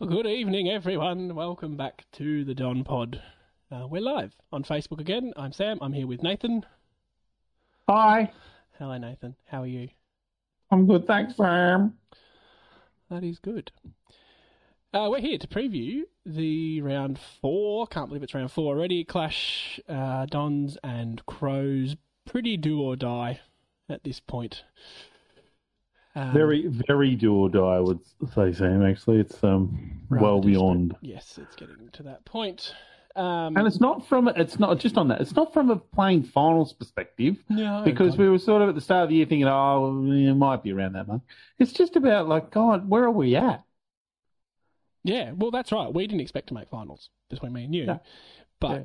[0.00, 1.34] Well, good evening, everyone.
[1.34, 3.20] Welcome back to the Don Pod.
[3.70, 5.34] Uh, we're live on Facebook again.
[5.36, 5.76] I'm Sam.
[5.82, 6.64] I'm here with Nathan.
[7.86, 8.32] Hi,
[8.78, 9.36] Hello, Nathan.
[9.44, 9.90] How are you?
[10.70, 11.98] I'm good, thanks, Sam.
[13.10, 13.72] That is good.
[14.94, 17.86] Uh, we're here to preview the round four.
[17.86, 19.04] Can't believe it's round four already.
[19.04, 21.94] Clash uh, Dons and Crows.
[22.24, 23.40] Pretty do or die
[23.90, 24.64] at this point.
[26.20, 28.00] Um, Very, very do or die, I would
[28.34, 28.84] say, Sam.
[28.84, 32.74] Actually, it's um rather well beyond, Yes, it's getting to that point.
[33.16, 35.20] Um, and it's not from it's not just on that.
[35.20, 38.18] It's not from a playing finals perspective no, because God.
[38.18, 40.72] we were sort of at the start of the year thinking, oh, it might be
[40.72, 41.20] around that much.
[41.58, 43.64] It's just about like, God, where are we at?
[45.02, 45.92] Yeah, well, that's right.
[45.92, 47.86] We didn't expect to make finals between me and you.
[47.86, 48.00] No.
[48.60, 48.82] But Yeah.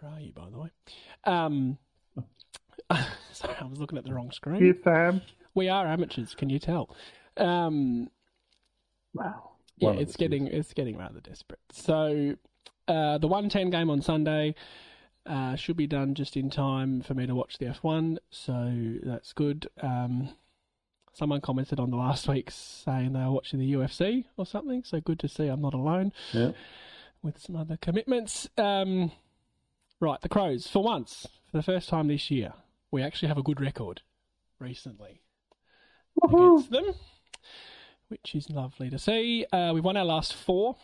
[0.00, 0.70] where are you, by the way?
[1.24, 1.78] Um,
[3.32, 4.62] sorry, I was looking at the wrong screen.
[4.62, 5.20] Here, Sam.
[5.56, 6.94] We are amateurs, can you tell?
[7.36, 8.10] Um,
[9.14, 9.52] Wow.
[9.78, 11.58] yeah, One it's us getting it's getting rather desperate.
[11.72, 12.36] So
[12.86, 14.54] uh, the one ten game on Sunday
[15.24, 18.18] uh, should be done just in time for me to watch the F one.
[18.30, 19.68] So that's good.
[19.80, 20.28] Um,
[21.14, 24.84] someone commented on the last week saying they were watching the UFC or something.
[24.84, 26.12] So good to see I'm not alone.
[26.32, 26.52] Yeah.
[27.22, 28.46] with some other commitments.
[28.58, 29.10] Um,
[30.00, 32.52] right, the Crows for once, for the first time this year,
[32.90, 34.02] we actually have a good record
[34.60, 35.22] recently
[36.22, 36.94] against them,
[38.08, 39.46] which is lovely to see.
[39.52, 40.76] Uh, we've won our last four.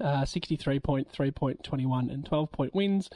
[0.00, 3.10] Uh, 63 point, 3 point, 21 and 12 point wins.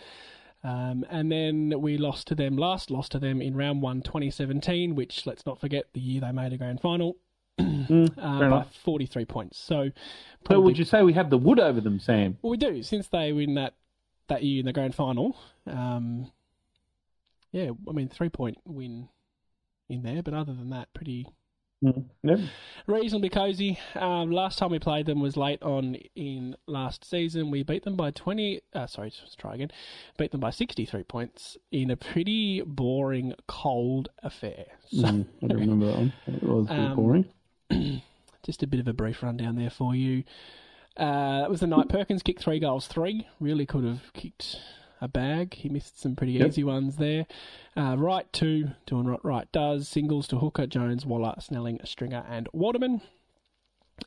[0.63, 4.95] Um, and then we lost to them last, lost to them in round one 2017,
[4.95, 7.17] which let's not forget the year they made a grand final
[7.61, 9.59] Mm, uh, by 43 points.
[9.59, 9.91] So,
[10.49, 12.39] So would you say we have the wood over them, Sam?
[12.43, 13.75] well, we do since they win that
[14.29, 15.37] that year in the grand final.
[15.67, 16.33] Um,
[17.53, 19.09] yeah, I mean three point win
[19.89, 21.27] in there, but other than that, pretty
[21.83, 22.05] Mm.
[22.23, 22.39] Yep.
[22.87, 23.79] reasonably cozy.
[23.95, 27.51] Um, last time we played them was late on in last season.
[27.51, 28.63] We beat them by twenty.
[28.73, 29.71] Uh, sorry, let's try again.
[30.17, 34.65] Beat them by sixty-three points in a pretty boring, cold affair.
[34.89, 36.13] So, Mm, I don't remember that one.
[36.27, 37.25] It was pretty Um, boring.
[38.45, 40.25] just a bit of a brief rundown there for you.
[40.97, 43.27] Uh, that was the night Perkins kicked three goals, three.
[43.41, 44.59] Really could have kicked
[45.01, 45.55] a bag.
[45.55, 46.49] He missed some pretty Yep.
[46.49, 47.27] easy ones there.
[47.77, 49.89] Uh, Wright two, doing what Wright does.
[49.89, 53.01] Singles to Hooker, Jones, Waller, Snelling, Stringer, and Waterman.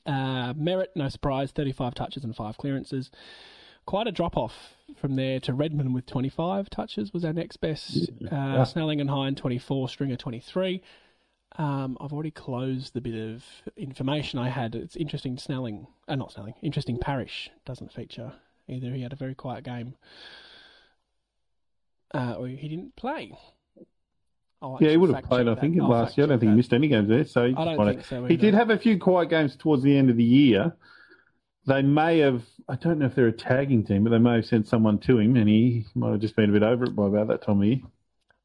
[0.06, 3.10] Uh, Merrett, no surprise, 35 touches and five clearances.
[3.86, 8.10] Quite a drop off from there to Redman with 25 touches was our next best.
[8.24, 8.64] Uh, Yeah.
[8.66, 10.82] Snelling and Hind 24, Stringer 23.
[11.58, 13.46] Um, I've already closed the bit of
[13.78, 14.76] information I had.
[14.76, 18.34] It's interesting Snelling, uh, not Snelling, interesting Parish doesn't feature
[18.68, 18.92] either.
[18.94, 19.96] He had a very quiet game.
[22.14, 23.38] Uh, or he didn't play.
[24.80, 25.62] Yeah, he would have played, I that.
[25.62, 26.26] think, I'll last year.
[26.26, 27.26] I don't think he missed any games there.
[27.26, 28.26] So I don't think so.
[28.26, 30.76] He did have a few quiet games towards the end of the year.
[31.68, 34.46] They may have, I don't know if they're a tagging team, but they may have
[34.46, 37.06] sent someone to him and he might have just been a bit over it by
[37.08, 37.82] about that time of year.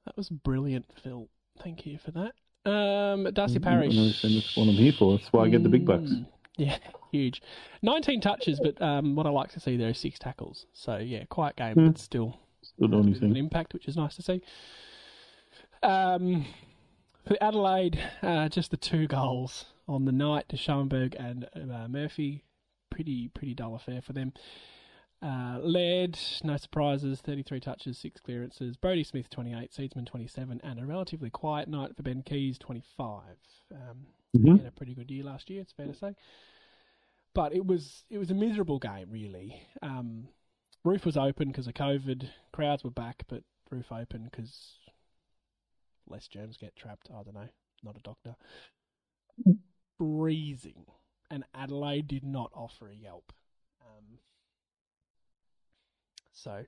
[0.04, 1.28] That was brilliant, Phil.
[1.62, 2.70] Thank you for that.
[2.70, 3.94] Um, Darcy I Parish.
[3.94, 5.16] that's what I'm here for.
[5.16, 6.10] That's why I get the big bucks.
[6.10, 6.26] Mm,
[6.58, 6.76] Yeah,
[7.10, 7.40] huge.
[7.82, 10.66] 19 touches, but um, what I like to see there is six tackles.
[10.74, 11.86] So, yeah, quiet game, Hmm.
[11.88, 12.38] but still
[12.80, 13.36] Has a of an thing.
[13.36, 14.40] impact, which is nice to see.
[15.82, 16.46] Um,
[17.26, 22.44] for Adelaide, uh, just the two goals on the night to Schoenberg and uh, Murphy.
[22.90, 24.32] Pretty pretty dull affair for them.
[25.22, 28.76] Uh, Laird, no surprises, 33 touches, 6 clearances.
[28.76, 33.22] Brodie Smith, 28, Seedsman, 27, and a relatively quiet night for Ben Keays, 25.
[33.72, 34.52] Um, Mhm.
[34.56, 36.14] He had a pretty good year last year, it's fair to say.
[37.34, 39.62] But it was it was a miserable game, really.
[39.80, 40.28] Um,
[40.84, 42.28] roof was open because of COVID.
[42.52, 44.74] Crowds were back, but roof open because
[46.08, 47.08] less germs get trapped.
[47.10, 47.48] I don't know.
[47.82, 48.36] Not a doctor.
[49.98, 50.86] Freezing,
[51.30, 53.32] and Adelaide did not offer a yelp.
[53.80, 54.18] Um,
[56.32, 56.64] so,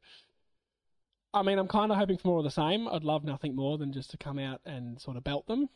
[1.32, 2.88] I mean, I'm kind of hoping for more of the same.
[2.88, 5.69] I'd love nothing more than just to come out and sort of belt them.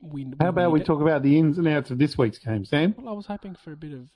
[0.00, 0.86] We, How about we it.
[0.86, 2.94] talk about the ins and outs of this week's game, Sam?
[2.96, 4.08] Well, I was hoping for a bit of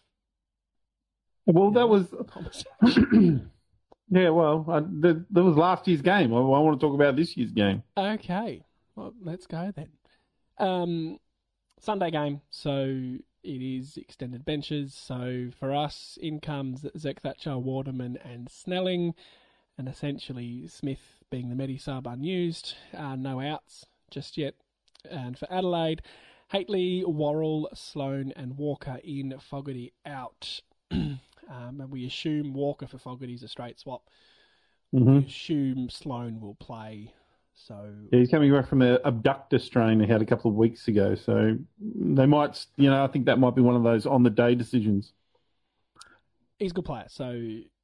[1.46, 2.14] Well, that was
[4.10, 4.28] yeah.
[4.30, 6.32] Well, I, the, that was last year's game.
[6.32, 7.82] I, I want to talk about this year's game.
[7.96, 9.88] Okay, well, let's go then.
[10.58, 11.18] Um,
[11.80, 14.94] Sunday game, so it is extended benches.
[14.94, 19.14] So for us, in comes Zerk Thatcher, Waterman, and Snelling,
[19.76, 22.74] and essentially Smith being the medi sub unused.
[22.96, 24.54] Uh, no outs just yet.
[25.10, 26.02] And for Adelaide,
[26.52, 30.60] Hately, Worrell, Sloane, and Walker in, Fogarty out.
[31.52, 34.02] um, and we assume Walker for Fogarty is a straight swap.
[34.92, 37.12] hmm We assume Sloane will play
[37.54, 40.88] So Yeah, he's coming back from the abductor strain he had a couple of weeks
[40.88, 41.14] ago.
[41.14, 44.30] So they might, you know, I think that might be one of those on the
[44.30, 45.12] day decisions.
[46.58, 47.06] he's a good player.
[47.08, 47.30] So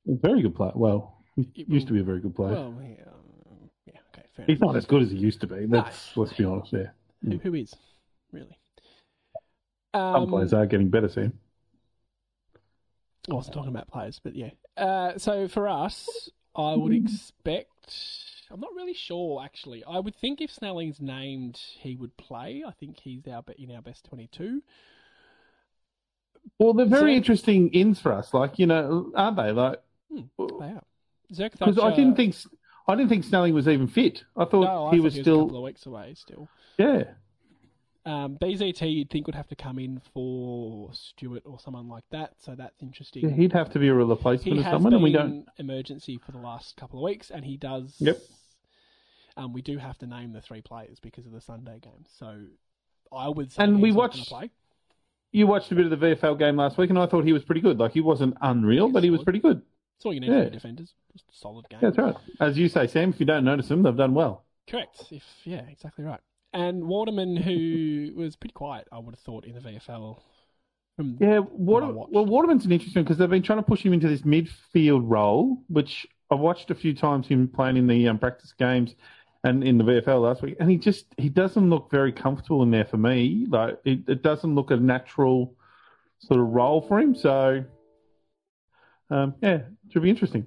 [0.09, 0.73] A very good player.
[0.75, 2.50] Well, he used to be a very good player.
[2.53, 4.69] well, yeah, um, yeah, okay, fair he's enough.
[4.69, 5.67] not as good as he used to be.
[5.67, 6.94] Let's let's be honest there.
[7.25, 7.75] Who, who is
[8.32, 8.59] really?
[10.12, 11.32] Some Um, players are getting better, Sam.
[13.30, 14.50] I wasn't talking about players, but yeah.
[14.76, 17.06] Uh, so for us, I would Mm-hmm.
[17.06, 17.94] expect.
[18.50, 19.84] I'm not really sure, actually.
[19.84, 22.64] I would think if Snelling's named, he would play.
[22.66, 24.62] I think he's our in our best 22.
[26.58, 28.32] Well, they're very interesting ins for us.
[28.34, 29.52] Like you know, aren't they?
[29.52, 29.81] Like
[30.12, 30.82] Hmm, they are.
[31.28, 32.34] Because I didn't think
[32.88, 34.24] I didn't think Snelling was even fit.
[34.36, 35.44] I thought No, I he was he was a still.
[35.44, 36.48] couple of weeks away still.
[36.78, 37.04] yeah.
[38.08, 42.32] Um, BZT, you'd think would have to come in for Stewart or someone like that,
[42.38, 43.28] so that's interesting.
[43.28, 45.46] yeah, he'd have to be a he replacement of someone, been and we don't.
[45.58, 47.96] emergency for the last couple of weeks, and he does.
[47.99, 48.19] Yep.
[49.37, 52.44] Um, we do have to name the three players because of the Sunday game, so
[53.12, 53.62] I would say.
[53.64, 54.50] And he's we watched- Play.
[55.31, 57.44] You watched a bit of the VFL game last week, and I thought he was
[57.44, 57.78] pretty good.
[57.78, 59.60] Like he wasn't unreal, He's but he was pretty good.
[59.96, 60.44] That's all you need Yeah.
[60.44, 60.94] for defenders.
[61.12, 61.81] Just solid game.
[61.82, 62.16] Yeah, that's right.
[62.40, 64.44] As you say, Sam, if you don't notice them, they've done well.
[64.66, 65.05] Correct.
[65.10, 66.20] If yeah, exactly right.
[66.52, 70.20] And Waterman, who was pretty quiet, I would have thought in the VFL.
[70.96, 74.08] From Yeah, Water, well, Waterman's an interesting because they've been trying to push him into
[74.08, 78.52] this midfield role, which I've watched a few times him playing in the um, practice
[78.52, 78.94] games
[79.44, 82.70] and in the VFL last week, and he just he doesn't look very comfortable in
[82.70, 83.46] there for me.
[83.48, 85.54] Like it, it doesn't look a natural
[86.18, 87.14] sort of role for him.
[87.14, 87.64] So,
[89.10, 90.46] um, yeah, it should be interesting.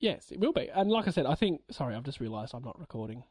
[0.00, 0.68] Yes, it will be.
[0.74, 1.60] And like I said, I think.
[1.70, 3.22] Sorry, I've just realised I'm not recording.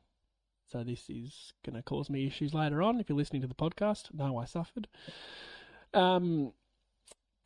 [0.72, 3.00] So this is going to cause me issues later on.
[3.00, 4.88] If you're listening to the podcast, no, I suffered.
[5.96, 6.54] Um,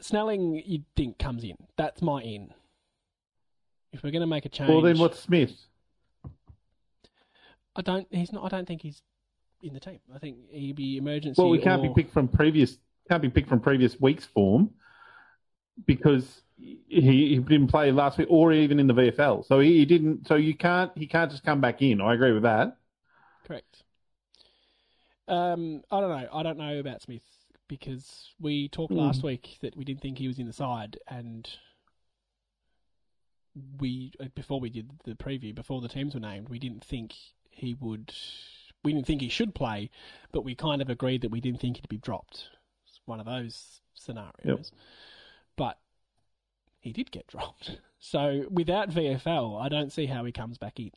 [0.01, 1.55] Snelling, you'd think comes in.
[1.77, 2.53] That's my in.
[3.93, 5.53] If we're going to make a change, Well, then what's Smith?
[7.75, 8.07] I don't.
[8.11, 8.43] He's not.
[8.43, 9.01] I don't think he's
[9.61, 9.99] in the team.
[10.13, 11.41] I think he'd be emergency.
[11.41, 12.77] Well, we can't or- be picked from previous
[13.09, 14.69] can't be picked from previous week's form
[15.85, 19.45] because he, he didn't play last week or even in the VFL.
[19.45, 20.27] So he, he didn't.
[20.27, 20.91] So you can't.
[20.95, 22.01] He can't just come back in.
[22.01, 22.77] I agree with that.
[23.45, 23.83] Correct.
[25.27, 26.27] Um, I don't know.
[26.33, 27.23] I don't know about Smith
[27.67, 28.99] because we talked Hmm.
[28.99, 31.49] last week that we didn't think he was in the side, and
[33.79, 37.13] we uh, before we did the preview, before the teams were named, we didn't think
[37.51, 38.13] he would.
[38.83, 39.89] We didn't think he should play,
[40.33, 42.49] but we kind of agreed that we didn't think he'd be dropped.
[42.85, 44.33] It's one of those scenarios.
[44.43, 44.71] But
[46.83, 47.71] he did get dropped.
[48.05, 50.91] So without VFL, I don't see how he comes back in.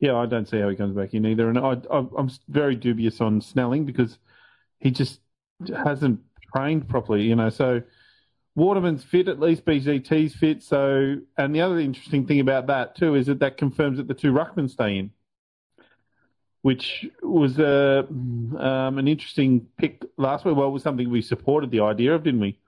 [0.00, 1.50] Yeah, I don't see how he comes back in either.
[1.50, 4.16] And I, I'm very dubious on Snelling because
[4.78, 5.20] he just
[5.68, 6.20] hasn't
[6.56, 7.24] trained properly.
[7.24, 7.82] You know, so
[8.54, 10.62] Waterman's fit, at least BZT's fit.
[10.62, 14.14] So, and the other interesting thing about that too is that that confirms that the
[14.14, 15.10] two ruckmen stay in,
[16.62, 20.56] which was uh, um, an interesting pick last week.
[20.56, 22.58] Well, it was something we supported the idea of, didn't we?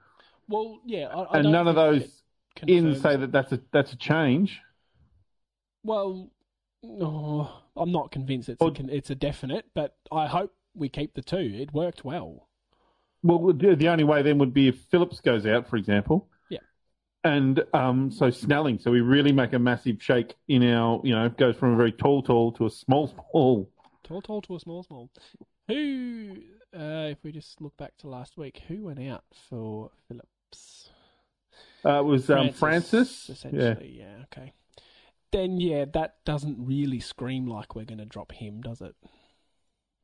[0.49, 2.23] Well, yeah, I, I and none of those
[2.67, 4.61] in say that that's a that's a change.
[5.83, 6.31] Well,
[6.83, 10.88] no, I'm not convinced it's a, Well- con- it's a definite, but I hope we
[10.88, 11.37] keep the two.
[11.55, 12.49] It worked well.
[13.23, 16.29] Well, the the only way then would be if Phillips goes out, for example.
[16.49, 16.59] Yeah.
[17.25, 21.29] And um, so Snelling, so we really make a massive shake in our, you know,
[21.31, 23.69] goes from a very tall, tall to a small, small.
[24.05, 25.11] Tall, tall to a small, small.
[25.67, 26.37] Who,
[26.73, 30.29] uh, if we just look back to last week, who went out for Phillips?
[31.85, 33.26] Uh, it was um, Francis.
[33.29, 33.33] Yeah.
[33.35, 33.97] essentially.
[33.99, 34.25] Yeah.
[34.25, 34.53] okay.
[35.33, 38.95] Then yeah, that doesn't really scream like we're going to drop him, does it?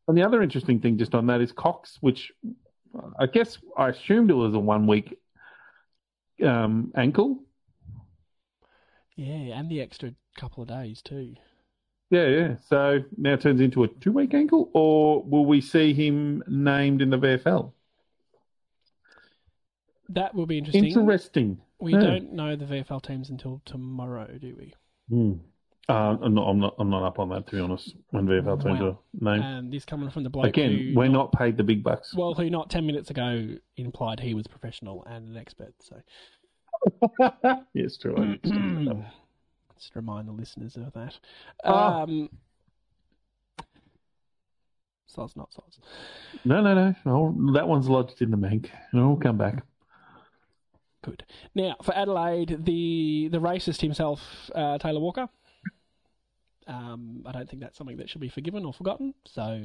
[0.09, 2.33] And the other interesting thing just on that is Cox, which
[3.19, 5.17] I guess I assumed it was a one week
[6.45, 7.43] um, ankle.
[9.17, 11.35] Yeah, and the extra couple of days too.
[12.11, 12.57] Yeah, yeah.
[12.69, 17.01] So now it turns into a two week ankle, or will we see him named
[17.01, 17.73] in the VFL?
[20.15, 20.85] That will be interesting.
[20.87, 21.61] Interesting.
[21.81, 22.01] We Yeah.
[22.01, 24.75] don't know the VFL teams until tomorrow, do we?
[25.09, 25.33] Hmm.
[25.89, 26.43] Uh, I'm not.
[26.49, 26.75] I'm not.
[26.79, 27.97] I'm not up on that to be honest.
[28.11, 28.87] When VFL teams Wow.
[28.87, 32.15] are named And this coming from the bloke again, we're not paid the big bucks.
[32.15, 35.75] well, who not ten minutes ago implied he was professional and an expert.
[35.81, 36.01] So
[37.75, 38.15] yes, true.
[39.77, 41.19] Just remind the listeners of that.
[41.65, 42.03] Ah.
[42.03, 42.31] Um,
[45.13, 45.79] soz, not soz.
[46.45, 46.95] no, no, no.
[47.07, 49.65] Oh, that one's lodged in the bank, and it'll come back.
[51.03, 51.25] Good.
[51.55, 54.21] Now for Adelaide, the the racist himself,
[54.55, 55.29] uh, Taylor Walker.
[56.67, 59.15] Um, I don't think that's something that should be forgiven or forgotten.
[59.27, 59.61] So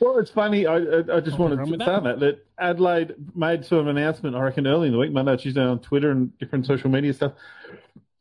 [0.00, 0.66] Well, it's funny.
[0.66, 2.04] I, I, I just wanted to say that.
[2.04, 4.36] that that Adelaide made sort of an announcement.
[4.36, 7.32] I reckon early in the week, Monday, Tuesday on Twitter and different social media stuff,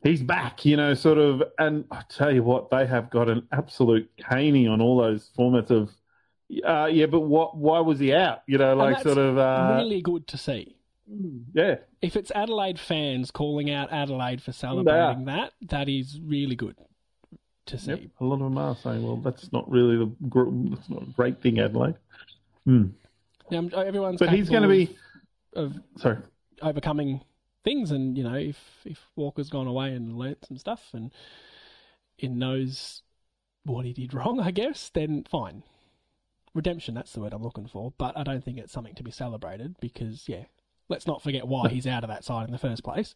[0.03, 1.43] he's back, you know, sort of.
[1.59, 5.69] And I tell you what, they have got an absolute caning on all those formats
[5.69, 5.91] of,
[6.65, 7.55] uh, yeah, but what?
[7.55, 8.41] Why was he out?
[8.47, 10.75] You know, like sort of, uh, really good to see.
[11.53, 16.75] Yeah, If it's Adelaide fans calling out Adelaide for celebrating that, that is really good
[17.67, 17.91] to see.
[17.91, 17.99] Yep.
[18.19, 20.11] A lot of them are saying, well, that's not really the
[20.75, 21.95] that's not a great thing, Adelaide.
[22.65, 22.87] Hmm.
[23.49, 24.95] Now, everyone's But he's going to be,
[25.53, 26.17] of, of sorry,
[26.61, 27.21] overcoming
[27.63, 31.11] things, and you know, if if Walker's gone away and learnt some stuff, and
[32.17, 33.01] it knows
[33.63, 35.63] what he did wrong, I guess, then fine.
[36.53, 39.11] Redemption, that's the word I'm looking for, but I don't think it's something to be
[39.11, 40.43] celebrated because, yeah,
[40.91, 43.15] let's not forget why he's out of that side in the first place.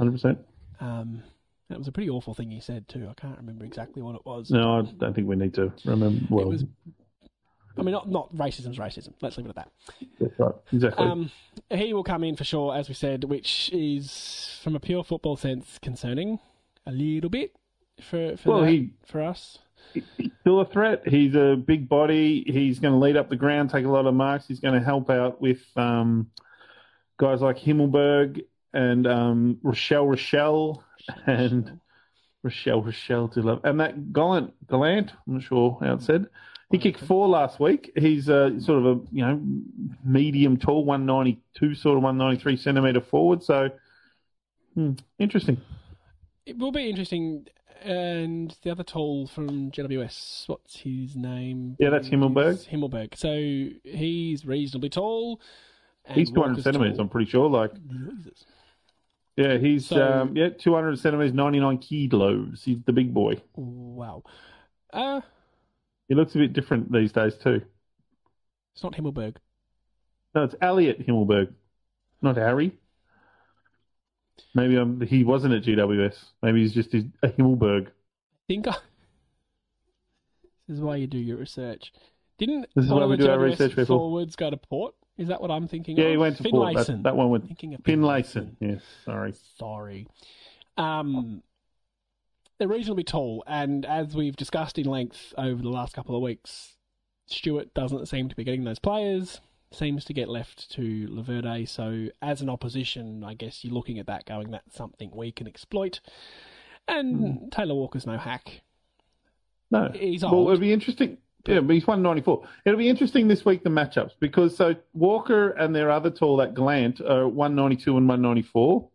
[0.00, 0.38] 100%.
[0.80, 1.22] Um,
[1.68, 3.08] that was a pretty awful thing he said too.
[3.10, 4.50] I can't remember exactly what it was.
[4.50, 6.24] No, I don't think we need to remember.
[6.30, 6.64] Well, was.
[7.78, 9.12] I mean, not not racism's racism.
[9.20, 9.70] Let's leave it at that.
[10.18, 10.54] that's right.
[10.72, 11.06] Exactly.
[11.06, 11.30] Um,
[11.70, 15.36] he will come in for sure, as we said, which is, from a pure football
[15.36, 16.38] sense, concerning
[16.86, 17.54] a little bit
[18.00, 19.58] for for, well, that- he, for us.
[19.92, 20.04] he's
[20.40, 21.02] still a threat.
[21.06, 22.44] He's a big body.
[22.46, 24.46] He's going to lead up the ground, take a lot of marks.
[24.46, 26.30] He's going to help out with um,
[27.18, 28.42] guys like Himmelberg
[28.72, 30.82] and um, Rachele Rachele
[31.26, 31.80] and
[32.44, 33.60] Rachele Rachele to love.
[33.64, 36.26] And that Gallant, Gallant, I'm not sure how it's said.
[36.70, 37.92] He kicked four last week.
[37.96, 39.40] He's uh, sort of a you know
[40.04, 43.42] medium tall, 192 sort of 193 centimeter forward.
[43.42, 43.70] So
[44.74, 45.60] hmm, interesting.
[46.44, 47.46] It will be interesting.
[47.82, 51.76] And the other tall from GWS, what's his name?
[51.78, 52.66] Yeah, that's Himmelberg.
[52.68, 53.16] Himmelberg.
[53.16, 53.36] So
[53.84, 55.40] he's reasonably tall.
[56.14, 56.96] He's 200 centimeters.
[56.96, 57.04] tall.
[57.04, 57.48] I'm pretty sure.
[57.48, 58.44] Like Jesus.
[59.36, 62.62] Yeah, he's So- um, yeah, two hundred centimeters, ninety nine kilos.
[62.64, 63.40] He's the big boy.
[63.54, 64.22] Wow.
[64.92, 65.20] Uh,
[66.08, 67.60] He looks a bit different these days too.
[68.72, 69.36] it's not Himmelberg.
[70.34, 71.52] No, it's Elliot Himmelberg,
[72.22, 72.78] not Harry.
[74.54, 76.16] Maybe um, he wasn't at GWS.
[76.42, 77.88] Maybe he's just a Himmelberg.
[78.48, 78.76] think I.
[80.68, 81.92] This is why you do your research.
[82.38, 83.98] Didn't This is why we the do our research, people.
[83.98, 84.96] forwards go to Port?
[85.18, 86.10] Is that what I'm thinking Yeah, of?
[86.10, 86.74] he went to Port.
[86.74, 88.56] That, that one with Thinking of Finlayson.
[88.60, 89.34] Yes, sorry.
[89.58, 90.06] Sorry.
[90.76, 91.42] Um,
[92.58, 96.74] they're reasonably tall, and as we've discussed in length over the last couple of weeks,
[97.26, 99.40] Stewart doesn't seem to be getting those players.
[99.72, 101.68] Seems to get left to Laverde.
[101.68, 105.46] So, as an opposition, I guess you're looking at that, going, "That's something we can
[105.46, 106.00] exploit."
[106.88, 107.48] And Hmm.
[107.48, 108.62] Taylor Walker's no hack.
[109.70, 110.32] No, He's old.
[110.32, 111.18] well, it'll be interesting.
[111.46, 112.46] Yeah, but he's one ninety four.
[112.64, 116.54] It'll be interesting this week the matchups because so Walker and their other tall that
[116.54, 118.88] Glant are one ninety two and one ninety four.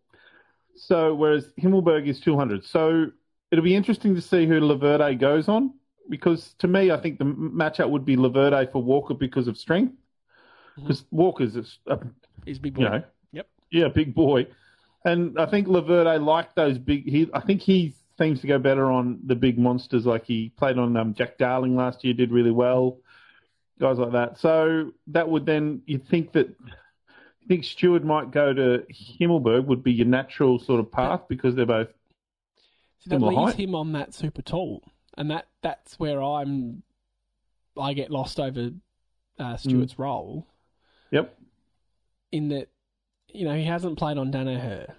[0.75, 2.65] So whereas Himmelberg is two hundred.
[2.65, 3.07] So
[3.51, 5.73] it'll be interesting to see who Laverde goes on
[6.09, 9.93] because to me I think the matchup would be Laverde for Walker because of strength.
[9.93, 10.83] Mm-hmm.
[10.83, 11.99] Because Walker's a, a
[12.45, 12.83] He's big boy.
[12.83, 13.03] you know,
[13.33, 13.47] Yep.
[13.71, 14.47] yeah, big boy.
[15.05, 17.09] And I think Laverde liked those big.
[17.09, 20.05] He, I think he seems to go better on the big monsters.
[20.05, 22.97] Like he played on um, Jack Darling last year, did really well.
[23.79, 24.37] Guys like that.
[24.37, 28.85] So that would then you think that you think Stewart might go to
[29.19, 31.87] Himmelberg would be your natural sort of path because they're both
[32.99, 33.55] See, that leaves height.
[33.55, 34.83] him on that super tall,
[35.17, 36.83] and that that's where I'm.
[37.79, 38.69] I get lost over
[39.39, 40.45] uh, Stewart's role
[41.09, 41.37] yep.
[42.33, 42.67] in that,
[43.29, 44.93] you know, he hasn't played on Daniher.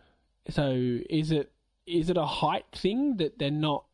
[0.49, 0.73] So
[1.11, 1.52] is it
[1.87, 3.85] is it a height thing that they're not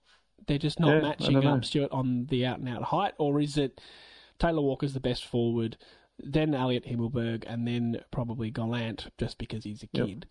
[0.47, 3.59] they're just not Yeah, matching up Stewart on the out and out height, or is
[3.59, 3.81] it
[4.39, 5.77] Taylor Walker's the best forward,
[6.19, 10.07] then Elliot Himmelberg, and then probably Gallant just because he's a Yep.
[10.07, 10.27] kid.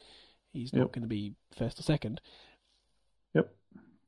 [0.54, 0.92] He's not Yep.
[0.94, 2.20] going to be first or second.
[3.36, 3.54] Yep.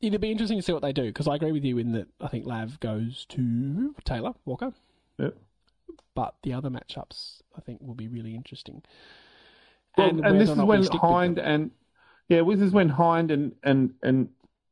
[0.01, 2.07] It'd be interesting to see what they do because I agree with you in that
[2.21, 4.73] I think Lav goes to Taylor Walker,
[5.19, 5.37] Yep.
[6.15, 8.81] but the other matchups I think will be really interesting.
[9.97, 11.71] Well, and, whether this is not when Hind and
[12.29, 14.29] yeah, is when Hind and and and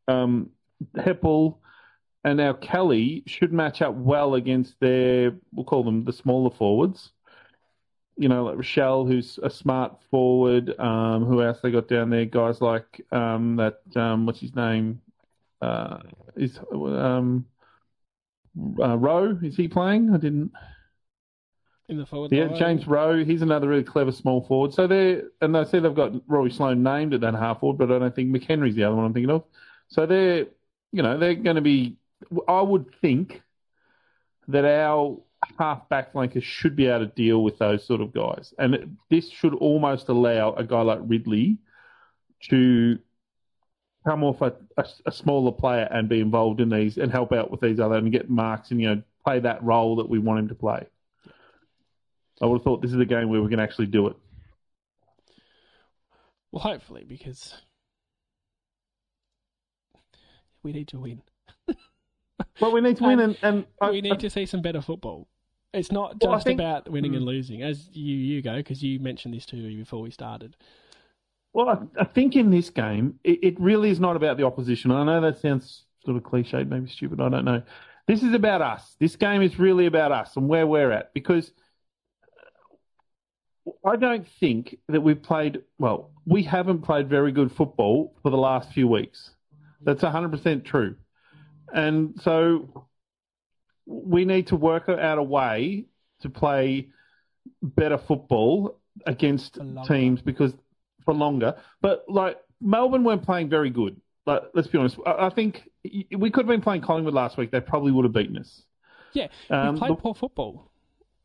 [0.08, 0.52] um,
[0.96, 1.58] Heppell
[2.24, 7.12] and our Kelly should match up well against their we'll call them the smaller forwards.
[8.16, 10.80] You know, like Rachele, who's a smart forward.
[10.80, 12.26] Um, who else they got down there?
[12.26, 13.80] Guys like um, that.
[13.96, 15.02] Um, what's his name?
[15.62, 15.98] Uh,
[16.36, 17.46] is um,
[18.80, 19.38] uh, Rowe?
[19.42, 20.14] Is he playing?
[20.14, 20.52] I didn't.
[21.90, 22.60] In the forward Yeah, line.
[22.60, 24.74] James Rowe, he's another really clever small forward.
[24.74, 27.96] So they're, and they say they've got Rory Sloane named at that half forward, but
[27.96, 29.44] I don't think McHenry's the other one I'm thinking of.
[29.88, 30.48] So they're,
[30.92, 31.98] you know, they're going to be,
[32.48, 33.42] I would think
[34.50, 35.18] that our
[35.58, 38.54] half back flankers should be able to deal with those sort of guys.
[38.60, 41.58] And this should almost allow a guy like Ridley
[42.50, 43.00] to
[44.06, 47.50] come off a, a, a smaller player and be involved in these and help out
[47.50, 50.40] with these other and get marks and, you know, play that role that we want
[50.40, 50.86] him to play.
[52.42, 54.16] I would have thought this is a game where we can actually do it.
[56.52, 57.54] Well, hopefully, because
[60.64, 61.22] We need to win.
[62.60, 65.28] Well, we need to win, and, and we need I- to see some better football.
[65.74, 67.28] It's not Well, just think- about winning and Hmm.
[67.30, 70.56] losing, as you you go because you mentioned this to me before we started.
[71.54, 74.92] Well, I, I think in this game, it, it really is not about the opposition.
[74.92, 77.22] I know that sounds sort of cliched, maybe stupid.
[77.22, 77.62] I don't know.
[78.08, 78.96] This is about us.
[79.00, 81.52] This game is really about us and where we're at because
[83.86, 88.38] I don't think that we've played, well, we haven't played very good football for the
[88.38, 89.32] last few weeks.
[89.82, 90.96] That's 100% true.
[91.74, 92.88] And so
[93.86, 95.86] we need to work out a way
[96.22, 96.90] to play
[97.62, 99.58] better football against
[99.88, 100.54] teams because
[101.06, 101.56] for longer.
[101.82, 104.00] But like Melbourne weren't playing very good.
[104.26, 104.98] But let's be honest.
[105.06, 105.70] I I think
[106.18, 107.52] we could have been playing Collingwood last week.
[107.52, 108.64] They probably would have beaten us.
[109.14, 110.70] Yeah, Um, played the- poor football.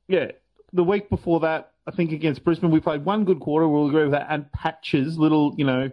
[0.06, 0.32] Yeah,
[0.72, 3.68] the week before that, I think against Brisbane, we played one good quarter.
[3.68, 5.90] We'll agree with that, and patches, little you know,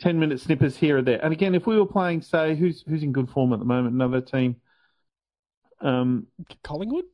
[0.00, 1.22] ten minute snippers here or there.
[1.24, 3.94] And again, if we were playing, say, who's who's in good form at the moment,
[3.94, 4.56] another team.
[5.80, 6.26] Um,
[6.62, 7.04] Collingwood?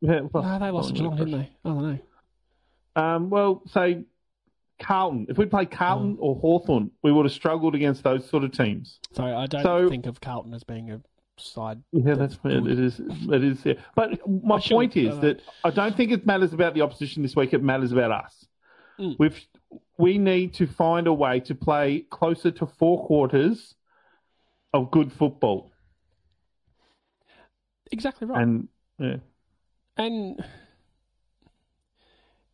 [0.00, 1.50] yeah, well, no, they lost Geelong, didn't they?
[1.64, 1.98] I don't know.
[3.02, 4.04] Um, well, say
[4.80, 5.26] Carlton.
[5.28, 8.98] If we'd played Carlton or Hawthorn, we would have struggled against those sort of teams.
[9.12, 11.00] So I don't So- think of Carlton as being a
[11.50, 11.82] side.
[11.92, 12.66] Yeah, that's, it.
[12.66, 13.00] Is.
[13.00, 13.64] It is.
[13.64, 13.74] Yeah.
[13.94, 17.22] But my should- point is uh, that I don't think it matters about the opposition
[17.22, 17.52] this week.
[17.52, 18.46] It matters about us.
[18.98, 19.16] Mm.
[19.18, 19.40] We've
[19.98, 23.74] we need to find a way to play closer to four quarters
[24.74, 25.72] of good football.
[27.90, 28.42] Exactly right.
[28.42, 29.16] And yeah,
[29.96, 30.44] and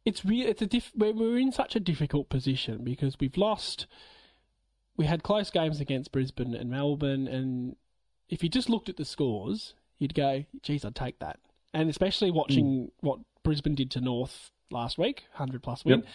[0.05, 0.49] it's real.
[0.49, 0.91] It's a diff.
[0.97, 3.87] We're in such a difficult position because we've lost.
[4.97, 7.77] We had close games against Brisbane and Melbourne, and
[8.29, 11.39] if you just looked at the scores, you'd go, "Geez, I'd take that."
[11.75, 13.07] And especially watching hmm.
[13.07, 16.09] what Brisbane did to North last week, hundred plus win, Yep.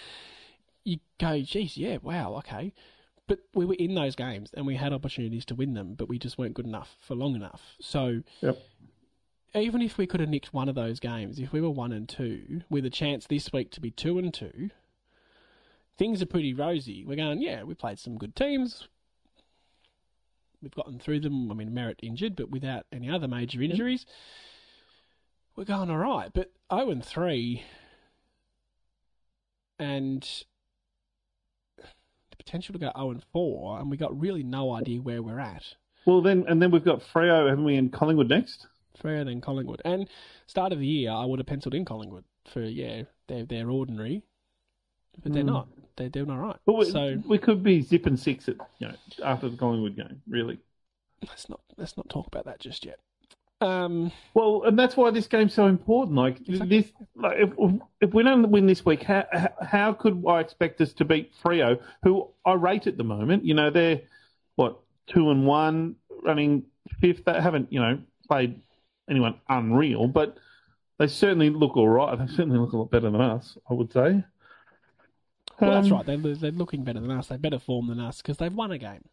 [0.83, 2.73] you go, "Geez, yeah, wow, okay."
[3.25, 6.19] But we were in those games and we had opportunities to win them, but we
[6.19, 7.75] just weren't good enough for long enough.
[7.79, 8.57] So Yep.
[9.55, 12.07] even if we could have nicked one of those games, if we were one and
[12.09, 14.71] two, with a chance this week to be two and two,
[15.97, 17.05] things are pretty rosy.
[17.05, 18.87] We're going, yeah, we played some good teams.
[20.63, 21.51] We've gotten through them.
[21.51, 24.05] I mean, Merrett injured, but without any other major injuries,
[25.55, 26.31] we're going all right.
[26.33, 27.63] But zero and three,
[29.77, 30.21] and
[31.77, 35.39] the potential to go zero and four, and we got really no idea where we're
[35.39, 35.75] at.
[36.05, 38.67] well then, and then we've got Freo, haven't we, in Collingwood next?
[38.97, 39.81] Freer than Collingwood.
[39.83, 40.07] And
[40.47, 44.23] start of the year, I would have penciled in Collingwood for yeah, they're they're ordinary,
[45.21, 45.49] but they're Hmm.
[45.49, 45.67] not.
[45.95, 46.55] They're doing all right.
[46.65, 50.57] We, so we could be zipping six at you know after the Collingwood game, really.
[51.27, 52.99] let's not let's not talk about that just yet.
[53.61, 56.17] Um, Well, and that's why this game's so important.
[56.17, 56.81] Like Exactly.
[56.81, 57.51] this, like if,
[58.01, 59.25] if we don't win this week, how
[59.61, 63.45] how could I expect us to beat Freo, who I rate at the moment?
[63.45, 64.01] You know, they're
[64.55, 66.63] what two and one, running
[66.99, 67.23] fifth.
[67.25, 68.59] They haven't you know played
[69.09, 70.37] anyone unreal, but
[70.97, 72.17] they certainly look all right.
[72.17, 74.23] They certainly look a lot better than us, I would say.
[75.67, 76.05] Well, that's Um, right.
[76.05, 77.27] They're they're looking better than us.
[77.27, 79.03] They're better form than us because they've won a game.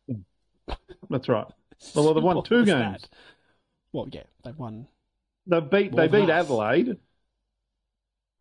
[1.09, 1.47] That's right.
[1.95, 3.01] Well, they've won two games.
[3.03, 3.09] that.
[3.93, 4.87] Well, yeah, they've won.
[5.47, 6.45] They beat they beat us.
[6.45, 6.99] Adelaide,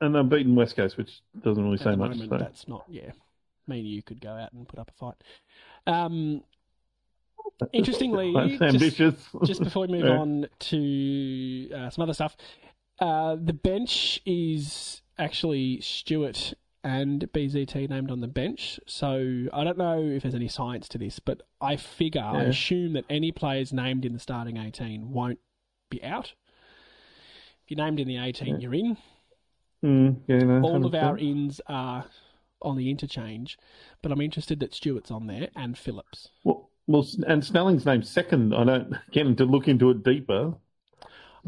[0.01, 2.11] and they've beaten West Coast, which doesn't really At say much.
[2.11, 2.37] moment, so.
[2.37, 2.83] that's not.
[2.89, 3.11] Yeah,
[3.65, 5.15] me and you could go out and put up a fight.
[5.87, 6.43] Um,
[7.73, 9.15] interestingly, just- ambitious.
[9.45, 10.17] just before we move Yeah.
[10.19, 12.35] on to uh, some other stuff,
[12.99, 18.79] uh, the bench is actually Stewart and BZT named on the bench.
[18.85, 22.93] So I don't know if there's any science to this, but I figure, I assume
[22.93, 25.39] that any players named in the starting 18 won't
[25.89, 26.33] be out.
[27.63, 28.97] If you're named in the 18, you're in.
[29.83, 32.05] Mm, yeah, no, All of our ins are
[32.61, 33.57] on the interchange,
[34.01, 36.29] but I'm interested that Stewart's on there and Phillips.
[36.43, 38.53] Well, well, and Snelling's named second.
[38.53, 40.55] I don't get him to look into it deeper.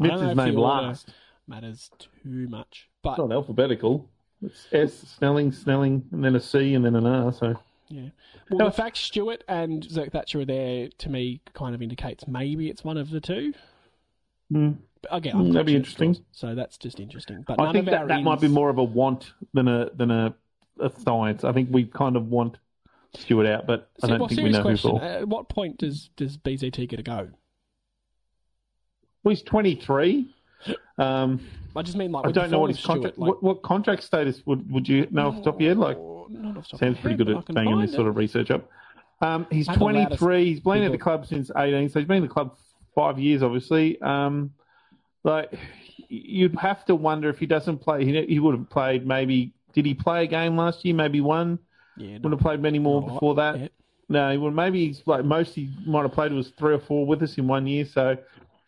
[0.00, 1.12] I don't Mitch is named last.
[1.46, 4.08] Matters too much, but It's not alphabetical.
[4.42, 7.32] It's S, Snelling, Snelling, and then a C, and then an R.
[7.32, 7.54] So
[7.88, 8.08] Yeah.
[8.50, 12.68] Well, the fact Stewart and Zerk Thatcher are there to me kind of indicates maybe
[12.68, 13.54] it's one of the two.
[14.52, 16.16] mm, But again, Mm, I'm that'd be interesting.
[16.32, 17.44] So that's just interesting.
[17.46, 20.34] But I think that, that might be more of a want than a than a,
[20.80, 21.44] a science.
[21.44, 22.58] I think we kind of want
[23.14, 24.90] Stewart out, but I don't well, think we know who question.
[24.98, 25.02] for.
[25.02, 27.28] At what point does does BZT get a go?
[29.22, 30.34] Well, he's twenty three.
[30.98, 31.40] Um,
[31.74, 33.18] I just mean like I don't know what his contract.
[33.18, 35.78] like, what, what contract status would would you know off the top of your head?
[35.78, 37.96] Like not off the top of Sounds pretty good at banging this it.
[37.96, 38.68] sort of research up.
[39.20, 40.44] Um, he's I'm 23.
[40.44, 42.56] He's been at the club since 18, so he's been in the club
[42.94, 44.00] five years, obviously.
[44.02, 44.52] Um,
[45.24, 45.52] like
[46.08, 48.04] you'd have to wonder if he doesn't play.
[48.04, 49.54] He, he would have played maybe.
[49.72, 50.94] Did he play a game last year?
[50.94, 51.58] Maybe one.
[51.96, 53.58] Yeah, Would not, have played many more before that.
[53.58, 53.68] Yeah.
[54.08, 57.06] No, he would maybe he's like most he might have played was three or four
[57.06, 57.84] with us in one year.
[57.86, 58.18] So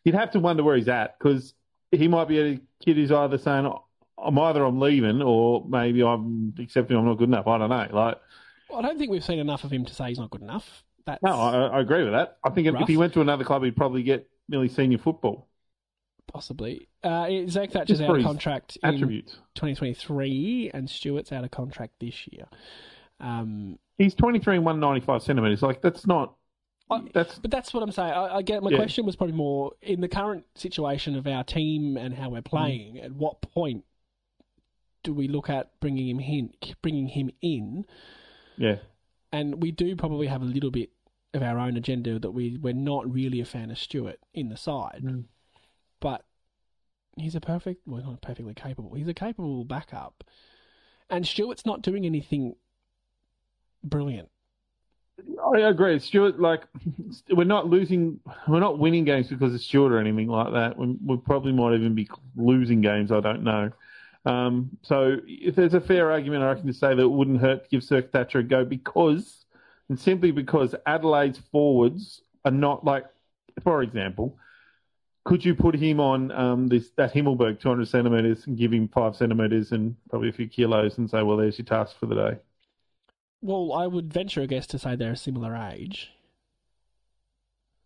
[0.04, 1.54] you'd have to wonder where he's at because
[1.90, 3.72] he might be a kid who's either saying
[4.18, 7.46] I'm either I'm leaving or maybe I'm accepting I'm not good enough.
[7.46, 7.88] I don't know.
[7.92, 8.18] Like
[8.74, 10.84] I don't think we've seen enough of him to say he's not good enough.
[11.06, 12.38] That's no, I, I agree with that.
[12.44, 15.48] I think if, if he went to another club, he'd probably get nearly senior football.
[16.32, 16.88] Possibly.
[17.02, 19.34] Uh, Zach Thatcher's out of his contract in Attributes.
[19.54, 22.46] 2023, and Stewart's out of contract this year.
[23.20, 25.62] Um, He's 23 and 195 centimeters.
[25.62, 26.34] Like that's not.
[26.90, 28.12] I- That's But that's what I'm saying.
[28.12, 28.76] I, I get my Yeah.
[28.76, 32.98] question was probably more in the current situation of our team and how we're playing.
[33.00, 33.84] At what point
[35.02, 36.52] do we look at bringing him in?
[36.82, 37.86] Bringing him in,
[38.56, 38.78] yeah.
[39.32, 40.90] and we do probably have a little bit
[41.32, 44.56] of our own agenda that we we're not really a fan of Stewart in the
[44.56, 45.24] side, Mm.
[46.00, 46.24] but
[47.18, 48.94] he's a perfect, well, not perfectly capable.
[48.94, 50.22] He's a capable backup,
[51.10, 52.56] and Stewart's not doing anything
[53.82, 54.30] brilliant.
[55.54, 55.98] I agree.
[55.98, 56.62] Stewart, like,
[57.30, 60.76] we're not losing, we're not winning games because of Stewart or anything like that.
[60.76, 63.12] We, we probably might even be losing games.
[63.12, 63.70] I don't know.
[64.26, 67.64] Um, so if there's a fair argument, I reckon to say that it wouldn't hurt
[67.64, 69.44] to give Zerk Thatcher a go because,
[69.88, 73.04] and simply because Adelaide's forwards are not like,
[73.62, 74.36] for example,
[75.24, 79.16] could you put him on um, this that Himmelberg 200 centimeters and give him five
[79.16, 82.38] centimeters and probably a few kilos and say, well, there's your task for the day?
[83.44, 86.10] Well, I would venture a guess to say they're a similar age.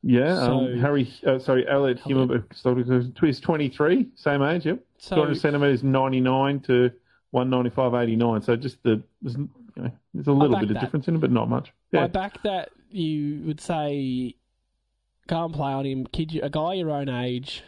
[0.05, 1.99] Yeah, So- um, Harry, uh, sorry, Elliot.
[1.99, 4.79] Himmelberg is 23, same age, yep.
[4.99, 6.93] So 200 centimetres, 99 to
[7.33, 8.41] 195, 89.
[8.43, 10.81] So just the, there's, you know, there's a little bit of that.
[10.81, 11.73] difference in it, but not much.
[11.93, 14.37] I back that you would say
[15.27, 17.65] go and play on him, kid, you- a guy your own age,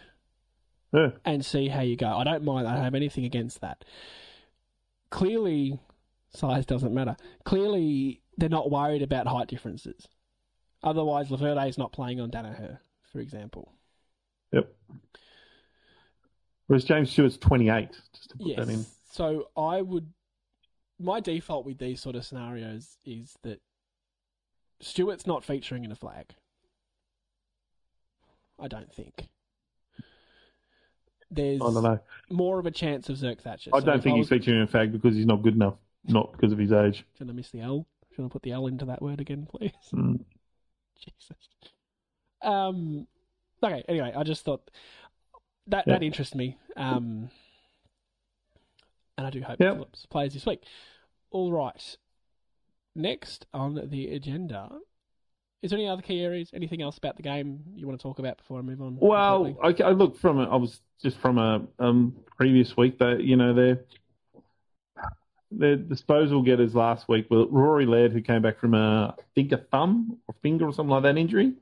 [0.92, 1.10] yeah.
[1.24, 2.06] and see how you go.
[2.16, 2.68] I don't mind.
[2.68, 3.84] I don't have anything against that.
[5.10, 5.80] Clearly,
[6.32, 7.16] size doesn't matter.
[7.44, 10.06] Clearly, they're not worried about height differences.
[10.82, 12.78] Otherwise, Laverde is not playing on Daniher,
[13.12, 13.72] for example.
[14.52, 14.72] Yep.
[16.66, 18.56] Whereas James Stewart's 28, just to put Yes.
[18.58, 18.84] that in.
[19.12, 20.12] So I would.
[20.98, 23.60] My default with these sort of scenarios is that
[24.80, 26.26] Stewart's not featuring in a flag.
[28.58, 29.28] I don't think.
[31.30, 32.00] There's I don't know.
[32.28, 33.70] more of a chance of Zerk Thatcher.
[33.72, 35.76] I So don't think I he's featuring in a flag because he's not good enough,
[36.06, 37.04] not because of his age.
[37.18, 37.86] Should I miss the L?
[38.14, 39.72] Should I put the L into that word again, please?
[39.92, 40.24] Mm.
[40.98, 41.36] Jesus.
[42.42, 43.06] Um.
[43.62, 43.84] Okay.
[43.88, 44.70] Anyway, I just thought
[45.68, 45.94] that Yeah.
[45.94, 46.56] that interests me.
[46.76, 47.30] Um.
[49.18, 49.74] And I do hope Yep.
[49.74, 50.62] Phillips plays this week.
[51.30, 51.96] All right.
[52.96, 54.68] Next on the agenda,
[55.62, 56.50] is there any other key areas?
[56.54, 58.96] Anything else about the game you want to talk about before I move on?
[58.98, 59.84] Well, completely?
[59.84, 63.36] I, I look from a, I was just from a um, previous week that you
[63.36, 63.84] know their
[65.50, 69.52] their disposal getters last week were Rory Laird, who came back from a I think
[69.52, 71.54] a thumb or finger or something like that injury.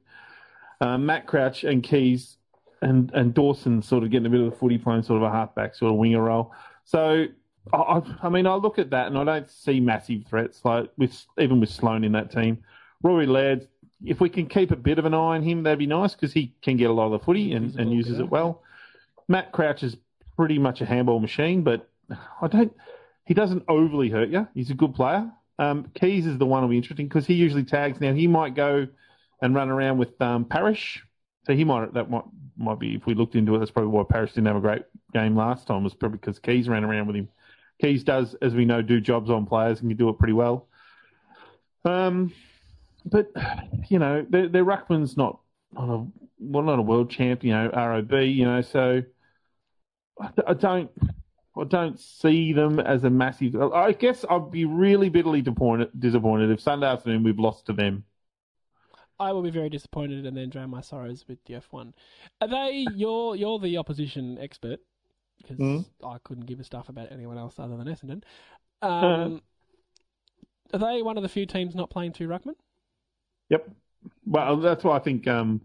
[0.81, 2.37] Uh, Matt Crouch and Keays
[2.83, 5.31] and and Dawson sort of getting a bit of the footy playing sort of a
[5.33, 6.53] halfback sort of winger role.
[6.85, 7.27] So.
[7.71, 11.27] I, I- mean, I look at that and I don't see massive threats like with
[11.39, 12.65] even with Sloane in that team.
[13.03, 13.69] Rory Laird,
[14.03, 16.33] if we can keep a bit of an eye on him, that'd be nice because
[16.33, 18.25] he can get a lot of the footy and, and uses getter.
[18.25, 18.63] it well.
[19.29, 19.99] Matt Crouch is
[20.35, 21.87] pretty much a handball machine, but
[22.41, 22.75] I don't.
[23.29, 24.49] He doesn't overly hurt you.
[24.55, 25.31] He's a good player.
[25.59, 28.01] Um, Keays is the one who'll be interesting because he usually tags.
[28.01, 28.89] Now he might go
[29.43, 31.05] and run around with um, Parish,
[31.45, 32.25] so he might that might
[32.57, 33.59] might be if we looked into it.
[33.59, 35.85] That's probably why Parish didn't have a great game last time.
[35.85, 37.29] Was probably because Keays ran around with him.
[37.83, 40.67] Keays does, as we know, do jobs on players and can do it pretty well.
[41.85, 42.33] Um,
[43.05, 43.31] but
[43.91, 45.39] you know, their, their ruckman's not
[45.75, 46.07] not a
[46.39, 47.45] well, not a world champ.
[47.45, 48.13] You know, ROB.
[48.23, 49.03] You know, so
[50.19, 50.91] I, I don't
[51.59, 53.57] I don't see them as a massive.
[53.57, 58.05] I guess I'd be really bitterly disappointed disappointed if Sunday afternoon we've lost to them.
[59.19, 61.93] I will be very disappointed and then drown my sorrows with the F1.
[62.41, 62.87] Are they?
[62.95, 64.81] You're you're the opposition expert
[65.39, 65.85] because Mm.
[66.05, 68.23] I couldn't give a stuff about anyone else other than Essendon.
[68.83, 68.87] Uh.
[68.87, 69.43] Um,
[70.73, 72.55] are they one of the few teams not playing two ruckman?
[73.51, 73.69] Yep.
[74.27, 75.63] Well, that's why I think um,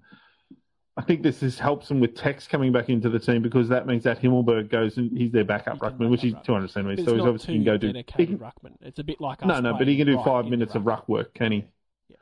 [0.95, 3.87] I think this is helps them with Tex coming back into the team because that
[3.87, 7.05] means that Himmelberg goes and he's their backup He ruckman, which is backup 200 centimeters.
[7.05, 7.87] So he's obviously can go do.
[7.87, 8.73] He can, ruckman.
[8.81, 10.75] It's a bit like us no, no, but he can do five right in minutes
[10.75, 11.09] of ruck.
[11.09, 11.65] work, can he?
[12.09, 12.17] Yeah,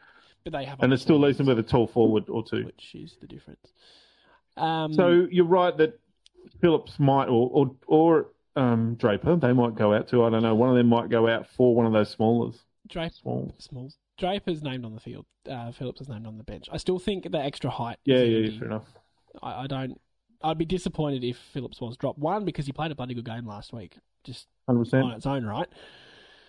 [0.45, 2.63] But they have And it still leaves him with a tall forward or two.
[2.65, 3.73] which is the difference.
[4.55, 5.99] Um, So you're right that
[6.61, 10.23] Phillips might or or, or um, Draper they might go out too.
[10.23, 10.55] I don't know.
[10.55, 12.55] One of them might go out for one of those smallers.
[12.87, 13.55] Draper, Small.
[13.57, 13.97] Smalls.
[14.21, 15.25] Draper's named on the field.
[15.49, 16.69] Uh, Phillips is named on the bench.
[16.71, 17.97] I still think the extra height.
[18.05, 18.85] Yeah, is yeah, yeah, fair enough.
[19.43, 19.99] I, I don't.
[20.43, 22.19] I'd be disappointed if Phillips was dropped.
[22.19, 25.45] One because he played a bloody good game last week, just Hundred on its own
[25.45, 25.67] right.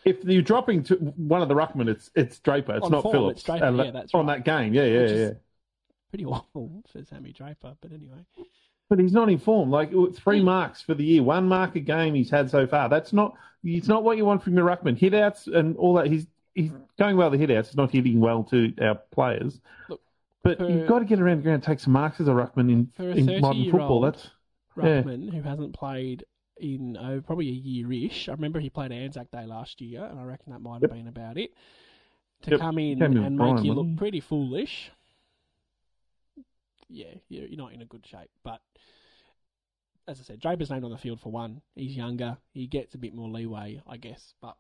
[0.05, 2.77] if you're dropping to one of the ruckmen, it's it's Draper.
[2.77, 3.39] It's On not form, Phillips.
[3.41, 4.45] it's Draper, And yeah, that- that's on right.
[4.45, 4.73] that game.
[4.75, 5.31] Yeah, yeah, yeah.
[6.11, 8.25] Pretty awful for Sammy Draper, but anyway.
[8.91, 9.71] But he's not in form.
[9.71, 10.45] Like three Hmm.
[10.47, 12.89] marks for the year, one mark a game he's had so far.
[12.91, 13.35] That's not.
[13.65, 14.99] It's not what you want from your ruckman.
[14.99, 16.07] Hit outs and all that.
[16.09, 17.69] He's he's going well the hit outs.
[17.71, 19.61] He's not hitting well to our players.
[19.89, 20.01] Look,
[20.43, 22.33] but for- you've got to get around the ground and take some marks as a
[22.33, 24.03] ruckman in, in modern football.
[24.03, 24.31] 30-year-old That's
[24.77, 25.03] Yeah.
[25.03, 26.25] Ruckman who hasn't played
[26.59, 28.29] in oh, probably a year-ish.
[28.29, 30.91] I remember he played Anzac Day last year, and I reckon that might have Yep.
[30.93, 31.51] been about it.
[32.43, 32.61] To Yep.
[32.61, 34.91] come in and make you look pretty foolish,
[36.89, 38.31] yeah, you're, you're not in a good shape.
[38.45, 38.61] But
[40.09, 41.63] as I said, Draper's named on the field for one.
[41.75, 42.37] He's younger.
[42.53, 44.35] He gets a bit more leeway, I guess.
[44.43, 44.57] But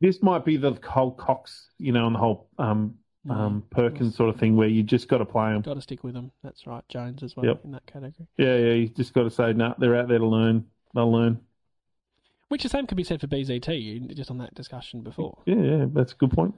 [0.00, 2.94] this might be the whole Cox, you know, and the whole um,
[3.28, 5.62] um, Perkins sort of thing where you just got to play them.
[5.62, 6.30] got to stick with them.
[6.42, 7.60] That's right, Jones as well Yep.
[7.64, 8.26] in that category.
[8.38, 8.72] Yeah, yeah.
[8.72, 10.64] You just got to say, no, they're out there to learn.
[10.94, 11.40] They'll learn.
[12.48, 15.38] Which the same could be said for BZT, just on that discussion before.
[15.46, 15.84] Yeah, yeah.
[15.92, 16.54] That's a good point.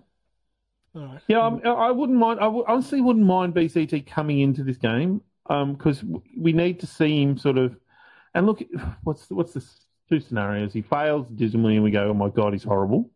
[0.94, 1.20] All right.
[1.26, 2.40] Yeah, I'm, I wouldn't mind.
[2.40, 6.02] I w- honestly wouldn't mind BZT coming into this game because
[6.38, 7.76] we need to see him sort of.
[8.34, 8.62] And look,
[9.04, 9.64] what's what's the
[10.08, 10.72] two scenarios?
[10.72, 13.10] He fails dismally, and we go, "Oh my god, he's horrible,"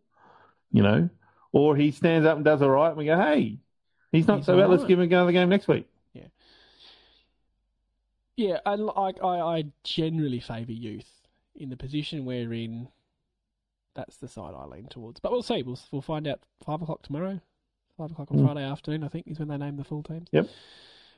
[0.77, 1.09] you know,
[1.53, 3.59] or he stands up and does all right, and we go, "Hey,
[4.13, 4.69] he's not He's so bad.
[4.71, 6.27] Let's give him another game next week." Yeah,
[8.37, 11.11] Yeah, and like I, I generally favour youth
[11.55, 12.89] in the position we're in.
[13.95, 15.63] That's the side I lean towards, but we'll see.
[15.63, 17.41] We'll we'll find out five o'clock tomorrow.
[17.97, 18.45] Five o'clock on Mm.
[18.45, 20.29] Friday afternoon, I think, is when they name the full teams.
[20.33, 20.47] Yep.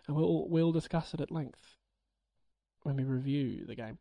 [0.06, 1.60] and we'll we'll discuss it at length
[2.84, 3.98] when we review the game.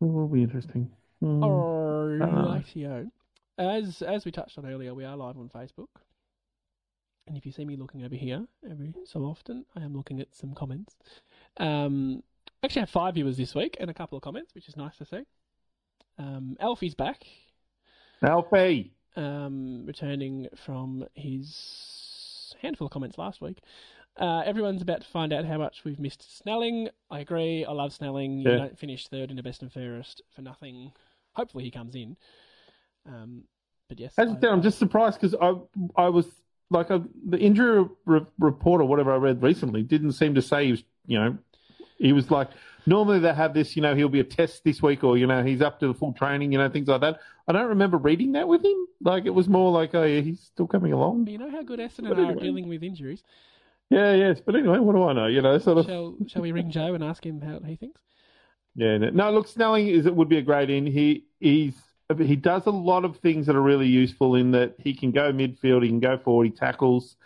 [0.00, 0.90] It will be interesting.
[1.22, 1.44] Mm.
[1.44, 3.10] Oh, rightio.
[3.62, 5.86] As as we touched on earlier, we are live on Facebook.
[7.28, 10.34] And if you see me looking over here every so often, I am looking at
[10.34, 10.96] some comments.
[11.58, 12.24] Um,
[12.64, 14.96] actually, I have five viewers this week and a couple of comments, which is nice
[14.96, 15.22] to see.
[16.18, 17.22] Um, Alfie's back,
[18.22, 23.58] Alfie, um, returning from his handful of comments last week.
[24.16, 26.88] Uh, everyone's about to find out how much we've missed Snelling.
[27.12, 27.64] I agree.
[27.64, 28.40] I love Snelling.
[28.40, 28.56] You Yeah.
[28.58, 30.92] don't finish third in the best and fairest for nothing.
[31.34, 32.16] Hopefully, he comes in.
[33.06, 33.44] Um,
[33.88, 35.54] but yes, as I said, I'm just surprised because I
[36.00, 36.26] I was
[36.70, 40.64] like a, the injury re- report or whatever I read recently didn't seem to say
[40.66, 41.38] he was you know
[41.98, 42.48] he was like
[42.86, 45.42] normally they have this you know he'll be a test this week or you know
[45.42, 47.20] he's up to the full training you know things like that.
[47.46, 48.86] I don't remember reading that with him.
[49.02, 51.26] Like it was more like oh yeah he's still coming along.
[51.26, 52.32] You know how good Essendon But are anyway.
[52.34, 53.22] at dealing with injuries.
[53.90, 56.52] Yeah yes, but anyway what do I know you know sort of Shall Shall we
[56.52, 58.00] ring Joe and ask him how he thinks?
[58.74, 60.86] Yeah, no, no, look, Snelling is it would be a great in.
[60.86, 61.74] He he's
[62.18, 65.32] he does a lot of things that are really useful in that he can go
[65.32, 67.16] midfield, he can go forward, he tackles,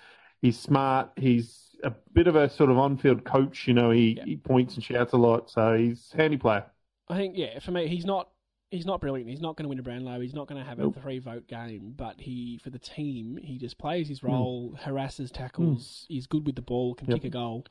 [0.43, 3.67] he's smart, he's a bit of a sort of on-field coach.
[3.67, 4.25] You know, he, Yeah.
[4.25, 6.65] he points and shouts a lot, so he's a handy player.
[7.09, 8.31] I think yeah, for me, he's not
[8.73, 9.31] he's not brilliant.
[9.31, 10.21] He's not going to win a Brownlow.
[10.21, 10.97] He's not going to have Nope.
[10.97, 11.95] a three vote game.
[11.97, 14.11] But he for the team, he just plays Hmm.
[14.11, 16.05] his role, harasses, tackles.
[16.09, 17.17] He's good with the ball, can Yep.
[17.19, 17.65] kick a goal.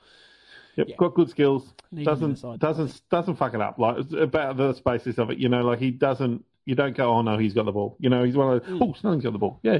[0.78, 0.96] Yep, Yeah.
[0.98, 1.74] got good skills.
[1.92, 3.78] Need him in the Doesn't doesn't doesn't fuck it up.
[3.78, 6.46] Like about the basis of it, you know, like he doesn't.
[6.66, 7.96] You don't go, oh no, he's got the ball.
[8.00, 8.80] You know, he's one of those.
[8.80, 8.82] Mm.
[8.82, 9.60] Oh, Snelling's got the ball.
[9.64, 9.80] Yeah,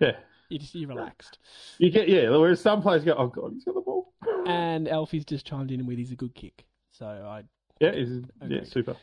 [0.00, 0.12] yeah.
[0.48, 1.38] You just you're relaxed.
[1.78, 2.30] You get yeah.
[2.30, 4.12] Whereas some players go, oh god, he's got the ball.
[4.46, 6.64] And Alfie's just chimed in with he's a good kick.
[6.92, 7.42] So I
[7.80, 8.96] Yeah, he's, yeah, super.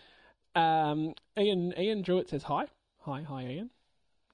[0.55, 2.65] um Ian Ian Druitt says hi.
[2.99, 3.69] Hi, hi Ian.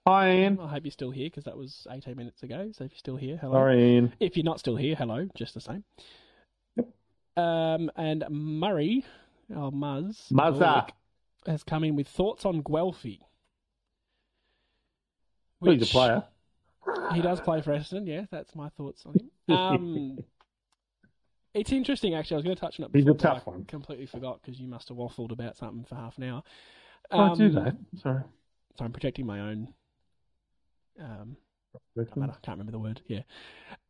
[0.05, 0.59] Hi, Ian.
[0.61, 2.69] I hope you're still here because that was 18 minutes ago.
[2.71, 3.53] So if you're still here, hello.
[3.55, 4.13] Sorry, Ian.
[4.21, 5.83] If you're not still here, hello, just the same.
[6.77, 6.87] Yep.
[7.35, 9.03] Um, and Murray,
[9.53, 10.87] oh Muzz, Muzza.
[11.47, 13.19] Has come in with thoughts on Guelfi.
[15.61, 16.23] Well, he's a player.
[17.13, 19.31] He does play for Essendon, yeah, that's my thoughts on him.
[19.55, 20.17] Um,
[21.53, 22.35] it's interesting, actually.
[22.35, 23.65] I was going to touch on it He's a before, tough I one.
[23.65, 26.43] completely forgot because you must have waffled about something for half an hour.
[27.09, 27.77] I do Um, that.
[28.01, 28.21] Sorry.
[28.77, 29.73] So I'm projecting my own
[31.01, 31.37] um,
[32.15, 32.33] Matter.
[32.43, 33.01] Can't remember the word.
[33.07, 33.21] Yeah.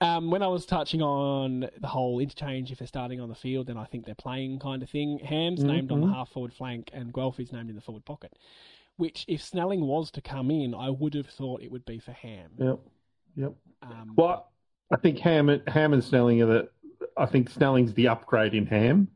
[0.02, 3.68] Um, when I was touching on the whole interchange, if they're starting on the field,
[3.68, 5.20] then I think they're playing kind of thing.
[5.20, 6.14] Ham's named on the Mhm.
[6.14, 8.34] half forward flank, and Guelfi's named in the forward pocket.
[8.96, 12.14] Which, if Snelling was to come in, I would have thought it would be for
[12.14, 12.52] Ham.
[12.58, 12.80] Yep.
[13.36, 13.54] Yep.
[13.84, 14.52] Um, Well,
[14.92, 16.70] I think Ham, and- Ham and Snelling are the.
[17.16, 19.10] I think Snelling's the upgrade in Ham.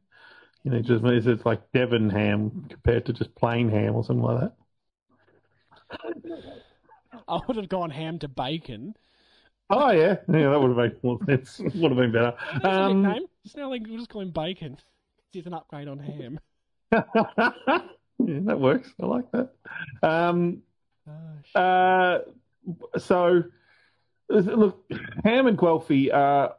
[0.64, 4.24] You know, just is it's like Devon Ham compared to just plain Ham or something
[4.24, 4.52] like
[5.90, 6.61] that.
[7.28, 8.96] I would have gone Ham to Bacon.
[9.70, 11.60] Oh yeah, yeah, that would have made more sense.
[11.60, 12.34] would have been better.
[12.54, 13.28] That's a Um, nickname.
[13.46, 14.78] Snelling, we'll just call him Bacon.
[15.32, 16.40] He's an upgrade on Ham.
[16.92, 17.02] yeah,
[18.20, 18.94] that works.
[19.02, 19.50] I like that.
[20.04, 20.62] Um,
[21.56, 21.60] Oh.
[21.60, 22.20] Uh,
[23.00, 23.44] so,
[24.30, 24.84] look,
[25.26, 26.14] Ham and Guelfi.
[26.14, 26.50] Uh,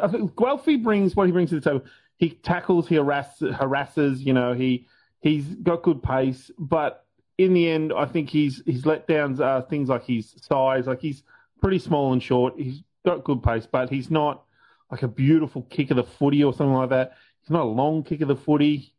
[0.00, 1.84] I think Guelfi brings what he brings to the table.
[2.18, 4.20] He tackles, he harass, harasses.
[4.22, 4.86] You know, he
[5.22, 7.03] he's got good pace, but
[7.38, 10.86] in the end, I think he's his letdowns are things like his size.
[10.86, 11.22] Like he's
[11.60, 12.54] pretty small and short.
[12.56, 14.44] He's got good pace, but he's not
[14.90, 17.14] like a beautiful kick of the footy or something like that.
[17.40, 18.92] He's not a long kick of the footy.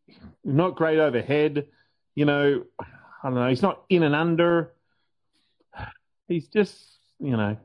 [0.43, 1.67] Not great overhead.
[2.15, 2.85] You know, I
[3.23, 3.47] don't know.
[3.49, 4.73] He's not in and under.
[6.27, 6.75] He's just,
[7.19, 7.57] you know,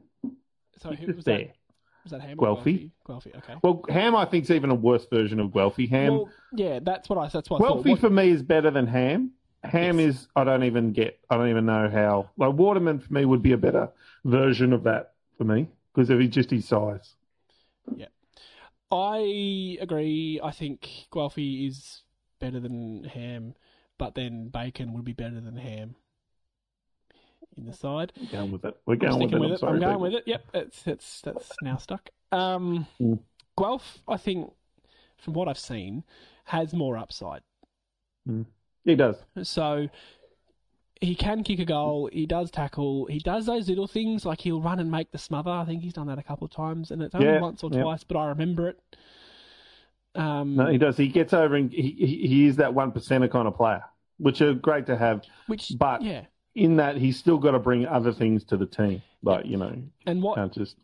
[0.79, 1.39] So who just was there.
[1.39, 1.57] that?
[2.05, 2.37] Was that Ham?
[2.37, 2.91] Guelfi.
[3.07, 3.37] Guelfi.
[3.37, 3.55] Okay.
[3.63, 5.89] Well, Ham, I think, is even a worse version of Guelfi.
[5.91, 7.29] Ham, well, yeah, that's what I.
[7.29, 7.61] That's what.
[7.61, 9.33] Guelfi What- for me is better than Ham.
[9.65, 10.15] Ham Yes.
[10.17, 11.19] is I don't even get.
[11.29, 12.31] I don't even know how.
[12.37, 13.91] Like Waterman for me would be a better
[14.25, 17.15] version of that for me because of his, just his size.
[17.95, 18.07] Yeah,
[18.91, 20.41] I agree.
[20.43, 22.03] I think Guelfi is
[22.39, 23.55] better than Ham,
[23.99, 25.95] but then Bacon would be better than Ham
[27.57, 28.13] in the side.
[28.19, 28.77] We're going with it.
[28.87, 29.29] We're going with it.
[29.29, 30.01] sticking with I'm sorry, I'm going people.
[30.03, 30.23] with it.
[30.27, 32.09] Yep, it's it's that's now stuck.
[32.33, 33.19] Um, Mm.
[33.59, 34.51] Guelph, I think,
[35.19, 36.05] from what I've seen,
[36.45, 37.43] has more upside.
[38.85, 39.17] He does.
[39.43, 39.89] So
[41.01, 42.09] he can kick a goal.
[42.13, 43.07] He does tackle.
[43.07, 45.51] He does those little things like he'll run and make the smother.
[45.51, 47.71] I think he's done that a couple of times, and it's only Yeah, once or
[47.73, 47.83] yeah.
[47.83, 48.79] twice, but I remember it.
[50.15, 50.97] Um, No, he does.
[50.97, 53.83] He gets over and he, he, is that one percenter kind of player,
[54.19, 55.23] which are great to have.
[55.47, 59.03] which, but- yeah, In that, he's still got to bring other things to the team.
[59.23, 60.77] Like you know, and what can't just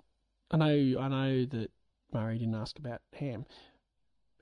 [0.51, 1.71] I know, I know that
[2.13, 3.47] Murray didn't ask about Ham.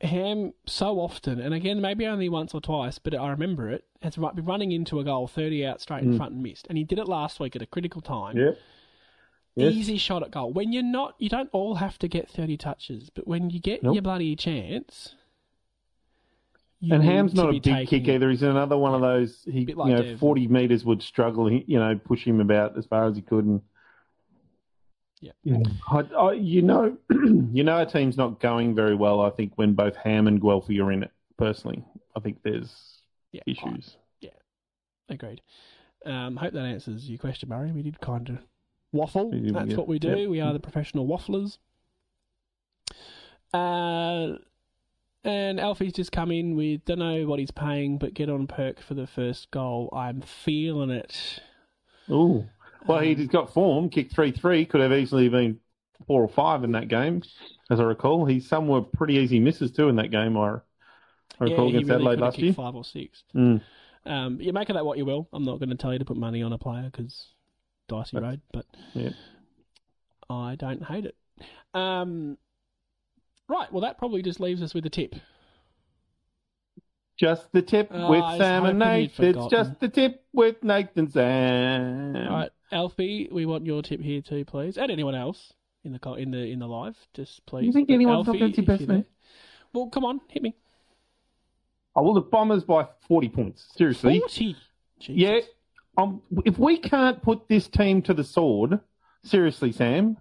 [0.00, 4.16] Ham so often, and again maybe only once or twice, but I remember it has
[4.16, 6.16] been running into a goal thirty out straight in Mm.
[6.16, 8.37] front and missed, and he did it last week at a critical time.
[8.37, 8.50] yeah.
[9.57, 9.72] Yes.
[9.72, 10.52] Easy shot at goal.
[10.52, 13.85] When you're not, you don't all have to get thirty touches, but when you get
[13.85, 13.94] Nope.
[13.94, 15.14] your bloody chance,
[16.80, 18.30] you And Ham's not a big taking kick either.
[18.30, 19.44] He's another one of those.
[19.44, 20.18] He, like you know, Dev.
[20.18, 21.50] forty meters would struggle.
[21.50, 23.44] You know, push him about as far as he could.
[23.44, 23.62] And
[25.42, 25.58] Yeah.
[25.88, 29.20] I, I, you know, you know, a team's not going very well.
[29.20, 31.10] I think when both Ham and Guelfi are in it.
[31.37, 31.84] Personally,
[32.16, 33.00] I think there's
[33.46, 33.96] issues.
[34.20, 34.30] Yeah.
[35.08, 35.40] Agreed.
[36.06, 37.72] Um, hope that answers your question, Murray.
[37.72, 38.38] We did kind of
[38.92, 39.30] waffle.
[39.30, 39.76] Did, That's yeah.
[39.76, 40.16] what we do.
[40.16, 40.28] Yep.
[40.28, 41.58] We are the professional wafflers.
[43.52, 44.38] Uh,
[45.24, 48.80] and Alfie's just come in with don't know what he's paying, but get on perk
[48.80, 49.88] for the first goal.
[49.92, 51.40] I'm feeling it.
[52.10, 52.46] Ooh.
[52.87, 53.88] Well, Um, he's got form.
[53.88, 54.64] Kicked three three.
[54.66, 55.59] Could have easily been
[56.07, 57.23] four or five in that game,
[57.70, 58.27] as I recall.
[58.27, 60.37] He's some were pretty easy misses too in that game.
[60.37, 60.59] I, I yeah,
[61.40, 62.53] recall he against really Adelaide last year.
[62.53, 63.23] five or six.
[63.35, 63.61] Mm.
[64.07, 65.29] Um, you make of that what you will.
[65.33, 67.27] I'm not going to tell you to put money on a player because
[67.88, 69.11] dicey That's- road, but yeah.
[70.29, 71.16] I don't hate it.
[71.75, 72.37] Um,
[73.49, 73.70] right.
[73.73, 75.14] Well, that probably just leaves us with a tip.
[77.16, 79.12] Just the tip Oh, with Sam and Nate.
[79.20, 82.16] It's just the tip with Nathan Sam.
[82.16, 85.52] All right, Alfie, we want your tip here too, please, and anyone else
[85.84, 87.66] in the in the in the live, just please.
[87.66, 89.04] You think anyone's not Alfie, going to tip if us, you're man?
[89.72, 90.54] Well, come on, hit me.
[91.96, 93.66] Oh, well, the Bombers by 40 points.
[93.76, 94.18] Seriously.
[94.18, 94.56] Forty.
[94.98, 95.14] Jesus.
[95.16, 95.40] Yeah.
[95.96, 98.80] Um, if we can't put this team to the sword,
[99.22, 100.16] seriously, Sam,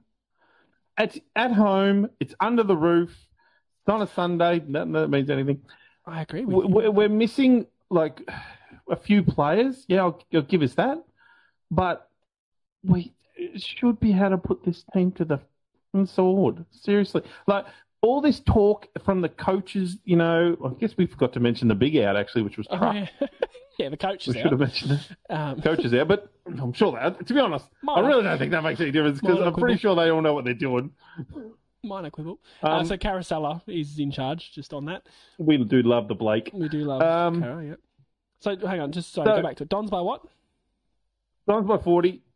[0.99, 5.61] it's at home, it's under the roof, it's on a Sunday, nothing that means anything.
[6.05, 6.69] I agree with We- you.
[6.69, 8.21] We're, we're missing like
[8.87, 9.85] a few players.
[9.87, 11.03] Yeah, I'll, I'll give us that.
[11.71, 12.07] But
[12.83, 13.13] we
[13.57, 15.39] should be able to put this team to the
[16.05, 16.65] sword.
[16.71, 17.21] Seriously.
[17.47, 17.65] Like,
[18.01, 21.75] all this talk from the coaches, you know, I guess we forgot to mention the
[21.75, 22.95] big out, actually, which was Oh, Truck.
[22.95, 23.27] yeah.
[23.79, 25.33] yeah, the coach We is should have mentioned it.
[25.33, 28.63] Um, Coaches there, but I'm sure that, to be honest, I really don't think that
[28.63, 30.91] makes any difference because I'm pretty sure they all know what they're doing.
[31.81, 32.39] minor quibble.
[32.61, 34.51] uh, Um, so Caracella is in charge.
[34.51, 35.03] Just on that,
[35.37, 36.49] We do love the Blake.
[36.53, 37.65] we do love Um, Cara.
[37.65, 37.75] Yeah.
[38.41, 39.69] So hang on, just sorry, so- go back to it.
[39.69, 40.25] Don's by what?
[41.47, 41.77] Don's by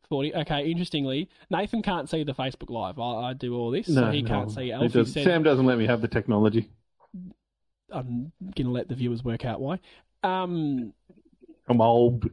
[0.10, 0.36] 40.
[0.36, 0.70] Okay.
[0.70, 3.00] Interestingly, Nathan can't see the Facebook Live.
[3.00, 4.72] I, I do all this, so he can't see.
[4.72, 6.70] Alfie does- said, Sam doesn't let me have the technology.
[7.92, 9.80] I'm gonna let the viewers work out why.
[10.24, 10.94] Um,
[11.68, 12.30] I'm old.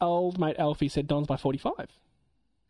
[0.00, 1.86] old mate Alfie said Don's by 45.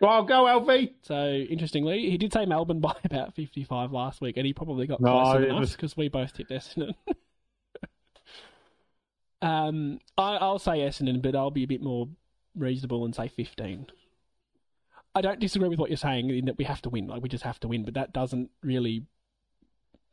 [0.03, 0.95] Oh, go, Alfie.
[1.03, 5.01] So interestingly, he did say Melbourne by about 55 last week, and he probably got
[5.01, 6.95] No, closer than us was- because we both tipped Essendon.
[9.43, 12.09] um, I, I'll say Essendon, but I'll be a bit more
[12.55, 13.87] reasonable and say 15.
[15.17, 17.29] I don't disagree with what you're saying in that we have to win, like we
[17.29, 19.05] just have to win, but that doesn't really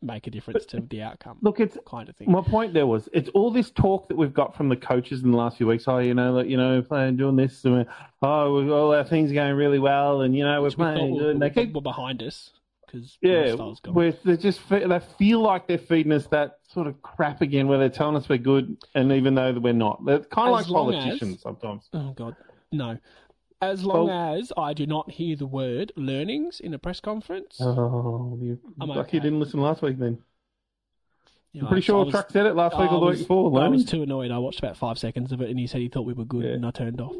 [0.01, 2.29] make a difference to the outcome, Look, it's kind of thing.
[2.31, 2.73] my point.
[2.73, 5.57] There was it's all this talk that we've got from the coaches in the last
[5.57, 5.85] few weeks.
[5.87, 7.63] Oh, you know, like, you know, playing doing this.
[7.63, 7.85] And,
[8.21, 10.83] oh, we- all our things are going really well, and you know, we're Which we
[10.83, 11.29] playing were, good.
[11.31, 12.49] And they keep behind us
[12.85, 13.55] because Yeah,
[13.91, 17.77] where they just they feel like they're feeding us that sort of crap again, where
[17.79, 20.83] they're telling us we're good, and even though we're not, they're kind of As like
[20.83, 21.89] politicians as- sometimes.
[21.93, 22.35] Oh God,
[22.73, 22.97] no.
[23.63, 27.59] As long Well- as I do not hear the word learnings in a press conference,
[27.61, 29.19] Oh, you I'm lucky you okay.
[29.19, 30.17] didn't listen last week then.
[31.53, 33.05] You I'm pretty I- sure I was- Truck said it last week I or the
[33.05, 33.61] was- week before.
[33.61, 34.31] I was too annoyed.
[34.31, 36.45] I watched about five seconds of it, and he said he thought we were good,
[36.45, 36.51] Yeah.
[36.51, 37.15] and I turned off.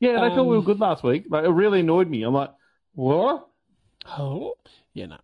[0.00, 1.24] Yeah, they thought we were Um, good last week.
[1.30, 2.22] Like it really annoyed me.
[2.22, 2.50] I'm like,
[2.94, 3.48] what?
[4.18, 4.54] Oh,
[4.92, 5.16] yeah, no.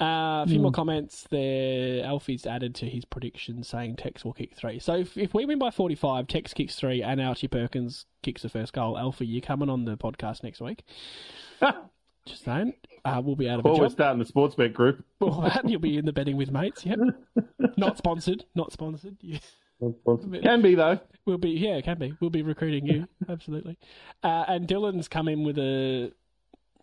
[0.00, 0.62] Uh, a few Hmm.
[0.62, 2.04] more comments there.
[2.06, 4.78] Alfie's added to his prediction saying Tex will kick three.
[4.78, 8.48] So if, if we win by 45, Tex kicks three, and Archie Perkins kicks the
[8.48, 8.96] first goal.
[8.98, 10.84] Alfie, you coming on the podcast next week?
[12.26, 12.74] Just saying.
[13.04, 13.92] Uh, we'll be out of a Well, we're job.
[13.92, 15.04] starting the sports bet group.
[15.20, 16.84] Well, you'll be in the betting with mates.
[16.86, 16.98] Yep.
[17.76, 18.44] not sponsored.
[18.54, 19.16] Not sponsored.
[19.20, 19.38] Yeah.
[20.42, 20.98] Can be though.
[21.26, 22.14] We'll be yeah, can be.
[22.20, 23.78] We'll be recruiting you absolutely.
[24.22, 26.12] Uh, and Dylan's come in with a.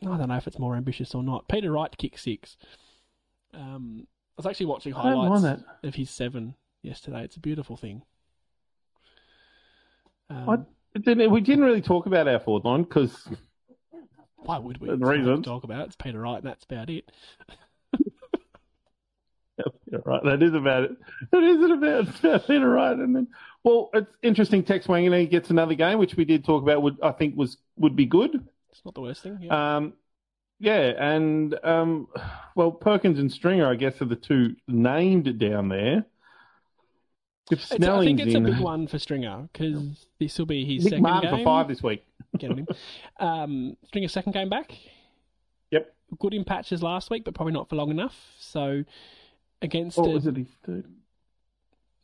[0.04, 1.48] I don't know if it's more ambitious or not.
[1.48, 2.58] Peter Wright to kick six.
[3.54, 7.24] Um, I was actually watching highlights of his seven yesterday.
[7.24, 8.04] It's a beautiful thing.
[10.30, 13.28] Um, then we didn't really talk about our forward line because
[14.36, 14.88] why would we?
[14.88, 15.46] the It's nothing to reasons.
[15.46, 15.86] talk about it.
[15.88, 17.10] it's Peter Wright, and that's about it.
[19.92, 20.24] Yeah, right.
[20.24, 20.92] That is about it.
[21.32, 22.96] That isn't about, it's about Peter Wright.
[22.96, 23.28] And then,
[23.64, 24.64] well, it's interesting.
[24.64, 26.84] Tex Wanganeen gets another game, which we did talk about.
[26.84, 28.48] Would I think was would be good.
[28.72, 29.40] It's not the worst thing.
[29.42, 29.78] Yeah.
[29.78, 29.94] Um,
[30.60, 32.08] yeah, and um,
[32.56, 36.06] well, Perkins and Stringer, I guess, are the two named down there.
[37.50, 40.46] If It's- I Snelling's think it's in, a big one for Stringer because this will
[40.46, 41.40] be his Nick second Martin game.
[41.40, 42.04] for five this week.
[42.38, 42.68] Get him.
[43.20, 44.74] Um, Stringer's second game back.
[45.72, 45.94] Yep.
[46.20, 48.16] Good in patches last week, but probably not for long enough.
[48.40, 48.84] So
[49.62, 50.36] against What a, was it?
[50.38, 50.86] His third?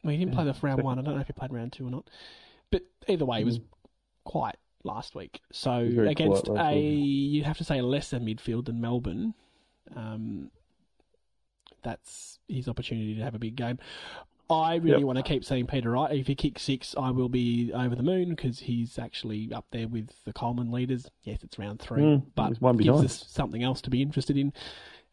[0.04, 0.84] well, he didn't play the round Second.
[0.86, 0.99] one.
[0.99, 2.10] I don't know if he played round two or not.
[2.72, 3.60] But either way, he was
[4.24, 5.41] quiet last week.
[5.51, 7.31] So against a week.
[7.34, 9.34] you'd have to say a lesser midfield than Melbourne.
[9.95, 10.51] Um,
[11.84, 13.77] that's his opportunity to have a big game.
[14.49, 15.05] I really Yep.
[15.05, 16.15] want to keep seeing Peter Wright.
[16.15, 19.88] If he kicks six, I will be over the moon because he's actually up there
[19.88, 21.09] with the Coleman leaders.
[21.23, 24.53] Yes, it's round three, Mm, but one gives us something else to be interested in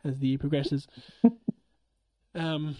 [0.04, 0.86] as the year progresses.
[2.34, 2.76] um,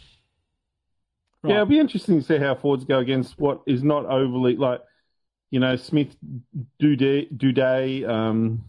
[1.44, 4.82] Yeah, it'll be interesting to see how forwards go against what is not overly like,
[5.50, 6.16] you know, Smith,
[6.80, 8.64] Doedee, Doedee, um,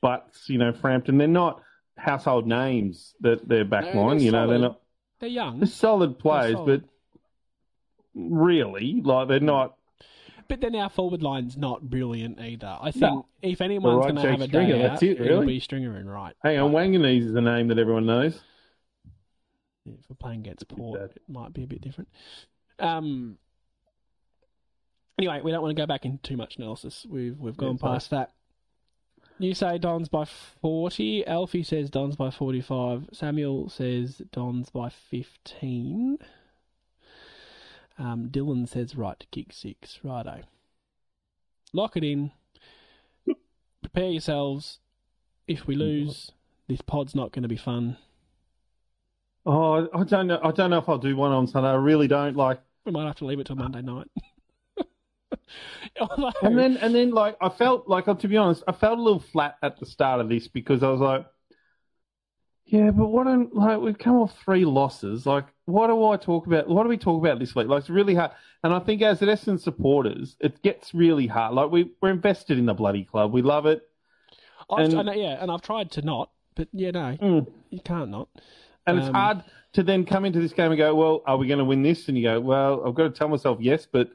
[0.00, 1.18] Butts, you know, Frampton.
[1.18, 1.62] They're not
[1.96, 4.16] household names that they're back No, line.
[4.18, 4.62] they're You know, they're solid.
[4.68, 4.80] not
[5.20, 6.82] they're young, they're solid players, solid.
[6.82, 6.90] but
[8.14, 9.76] really, like they're not.
[10.48, 12.76] but then our forward line's not brilliant either.
[12.80, 13.26] I think No.
[13.42, 15.46] if anyone's Right, going to have a Stringer, day that's out, it, it'll really.
[15.54, 16.34] be Stringer and Wright.
[16.42, 18.40] Hang on, Wanganeen is the name that everyone knows.
[19.86, 22.08] If we're playing against Port, it might be a bit different.
[22.78, 23.38] Um.
[25.18, 27.06] Anyway, we don't want to go back into too much analysis.
[27.08, 28.32] We've we've gone Yeah, past that.
[29.38, 31.26] You say Dons by forty.
[31.26, 33.08] Alfie says Dons by forty-five.
[33.12, 36.18] Samuel says Dons by fifteen.
[37.98, 40.00] Um, Dylan says right to kick six.
[40.02, 40.40] Righto.
[41.72, 42.32] Lock it in.
[43.82, 44.78] Prepare yourselves.
[45.46, 46.32] If we lose,
[46.68, 47.98] this pod's not going to be fun.
[49.46, 50.40] Oh, I don't know.
[50.42, 51.68] I don't know if I'll do one on Sunday.
[51.68, 52.60] I really don't like.
[52.86, 54.08] We might have to leave it till Monday night.
[56.00, 59.02] Although, And then, and then, like, I felt like, to be honest, I felt a
[59.02, 61.26] little flat at the start of this because I was like,
[62.66, 63.26] yeah, but what?
[63.28, 65.26] am like, we've come off three losses.
[65.26, 66.66] Like, what do I talk about?
[66.68, 67.68] What do we talk about this week?
[67.68, 68.30] Like, it's really hard.
[68.62, 71.54] And I think as Essendon supporters, it gets really hard.
[71.54, 73.32] Like, we we're invested in the bloody club.
[73.32, 73.82] We love it.
[74.70, 77.46] I've, and- yeah, and I've tried to not, but yeah, no, Mm.
[77.68, 78.28] you can't not.
[78.86, 81.46] And it's Um, hard to then come into this game and go, well, are we
[81.46, 82.08] going to win this?
[82.08, 84.10] And you go, well, I've got to tell myself yes, but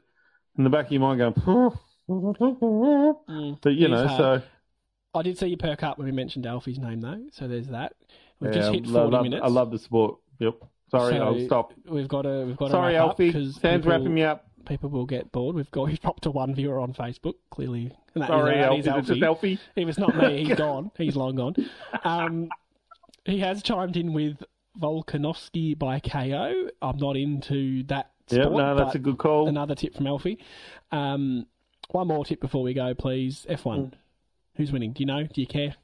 [0.58, 1.34] in the back of your mind going,
[2.10, 4.42] Mm, but you know, hard.
[4.42, 4.46] so
[5.14, 7.94] I did see you perk up when we mentioned Alfie's name though, so there's that.
[8.40, 9.42] We've yeah, just hit I love, minutes.
[9.44, 10.16] I love the sport.
[10.38, 10.54] Yep.
[10.90, 11.72] Sorry, So, I'll stop.
[11.88, 13.30] We've got to, we've got to Sorry, Alfie.
[13.32, 14.46] Sam's people, wrapping me up.
[14.66, 15.54] people will get bored.
[15.54, 17.92] We've got we've dropped to one viewer on Facebook clearly.
[18.16, 18.80] Is- Sorry, that Alfie.
[18.80, 19.58] is Is it just Alfie?
[19.76, 20.90] If it's not me, he's gone.
[20.96, 21.54] He's long gone.
[22.02, 22.48] Um,
[23.24, 24.42] he has chimed in with
[24.80, 26.70] Volkanovski by KO.
[26.82, 28.56] I'm not into that Yep, sport.
[28.56, 29.48] no, that's a good call.
[29.48, 30.38] Another tip from Alfie.
[30.92, 31.46] Um,
[31.90, 33.46] one more tip before we go, please.
[33.48, 33.62] F1.
[33.62, 33.92] Mm.
[34.56, 34.92] Who's winning?
[34.92, 35.24] Do you know?
[35.24, 35.74] Do you care?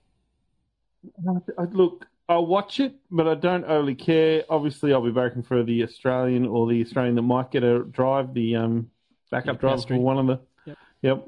[1.73, 4.45] Look, I'll watch it, but I don't overly care.
[4.49, 8.35] Obviously, I'll be voting for the Australian or the Australian that might get a drive,
[8.35, 8.91] the um,
[9.31, 10.41] backup Yeah, driver for one of the.
[10.67, 10.77] Yep.
[11.03, 11.27] Yep.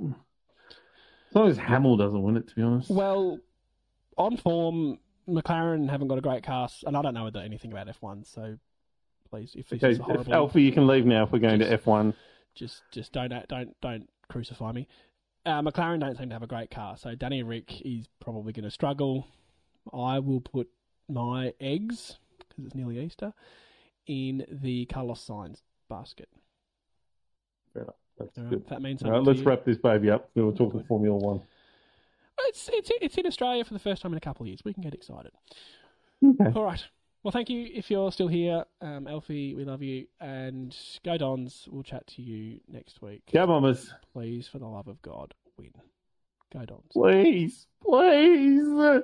[1.30, 2.90] As long as Hamill doesn't win it, to be honest.
[2.90, 3.38] Well,
[4.16, 4.98] on form,
[5.28, 8.56] McLaren haven't got a great cast, and I don't know anything about F1, so
[9.30, 11.70] please, if this okay, is horrible, Alfie, you can leave now if we're going Just-
[11.70, 12.14] to F1.
[12.54, 14.86] just just don't don't don't crucify me.
[15.46, 18.64] Uh, McLaren don't seem to have a great car, so Danny Ric is probably going
[18.64, 19.26] to struggle.
[19.94, 20.68] I will put
[21.08, 22.18] my eggs
[22.48, 23.32] because it's nearly Easter
[24.06, 26.28] in the Carlos Sainz basket.
[27.72, 27.94] Fair enough.
[28.18, 28.68] That's All right, good.
[28.68, 30.28] that means All right, let's wrap this baby up.
[30.34, 30.86] We're talking Good.
[30.88, 31.40] Formula One.
[32.42, 34.60] It's it's it's in Australia for the first time in a couple of years.
[34.64, 35.32] We can get excited.
[36.24, 36.50] Okay.
[36.54, 36.84] All right.
[37.28, 38.64] Well, thank you if you're still here.
[38.80, 40.06] Um, Alfie, we love you.
[40.18, 40.74] And
[41.04, 41.68] go Dons.
[41.70, 43.20] We'll chat to you next week.
[43.30, 43.92] Go Bombers.
[44.14, 45.72] Please, for the love of God, win.
[46.50, 46.90] Go Dons.
[46.90, 47.66] Please.
[47.84, 49.02] Please.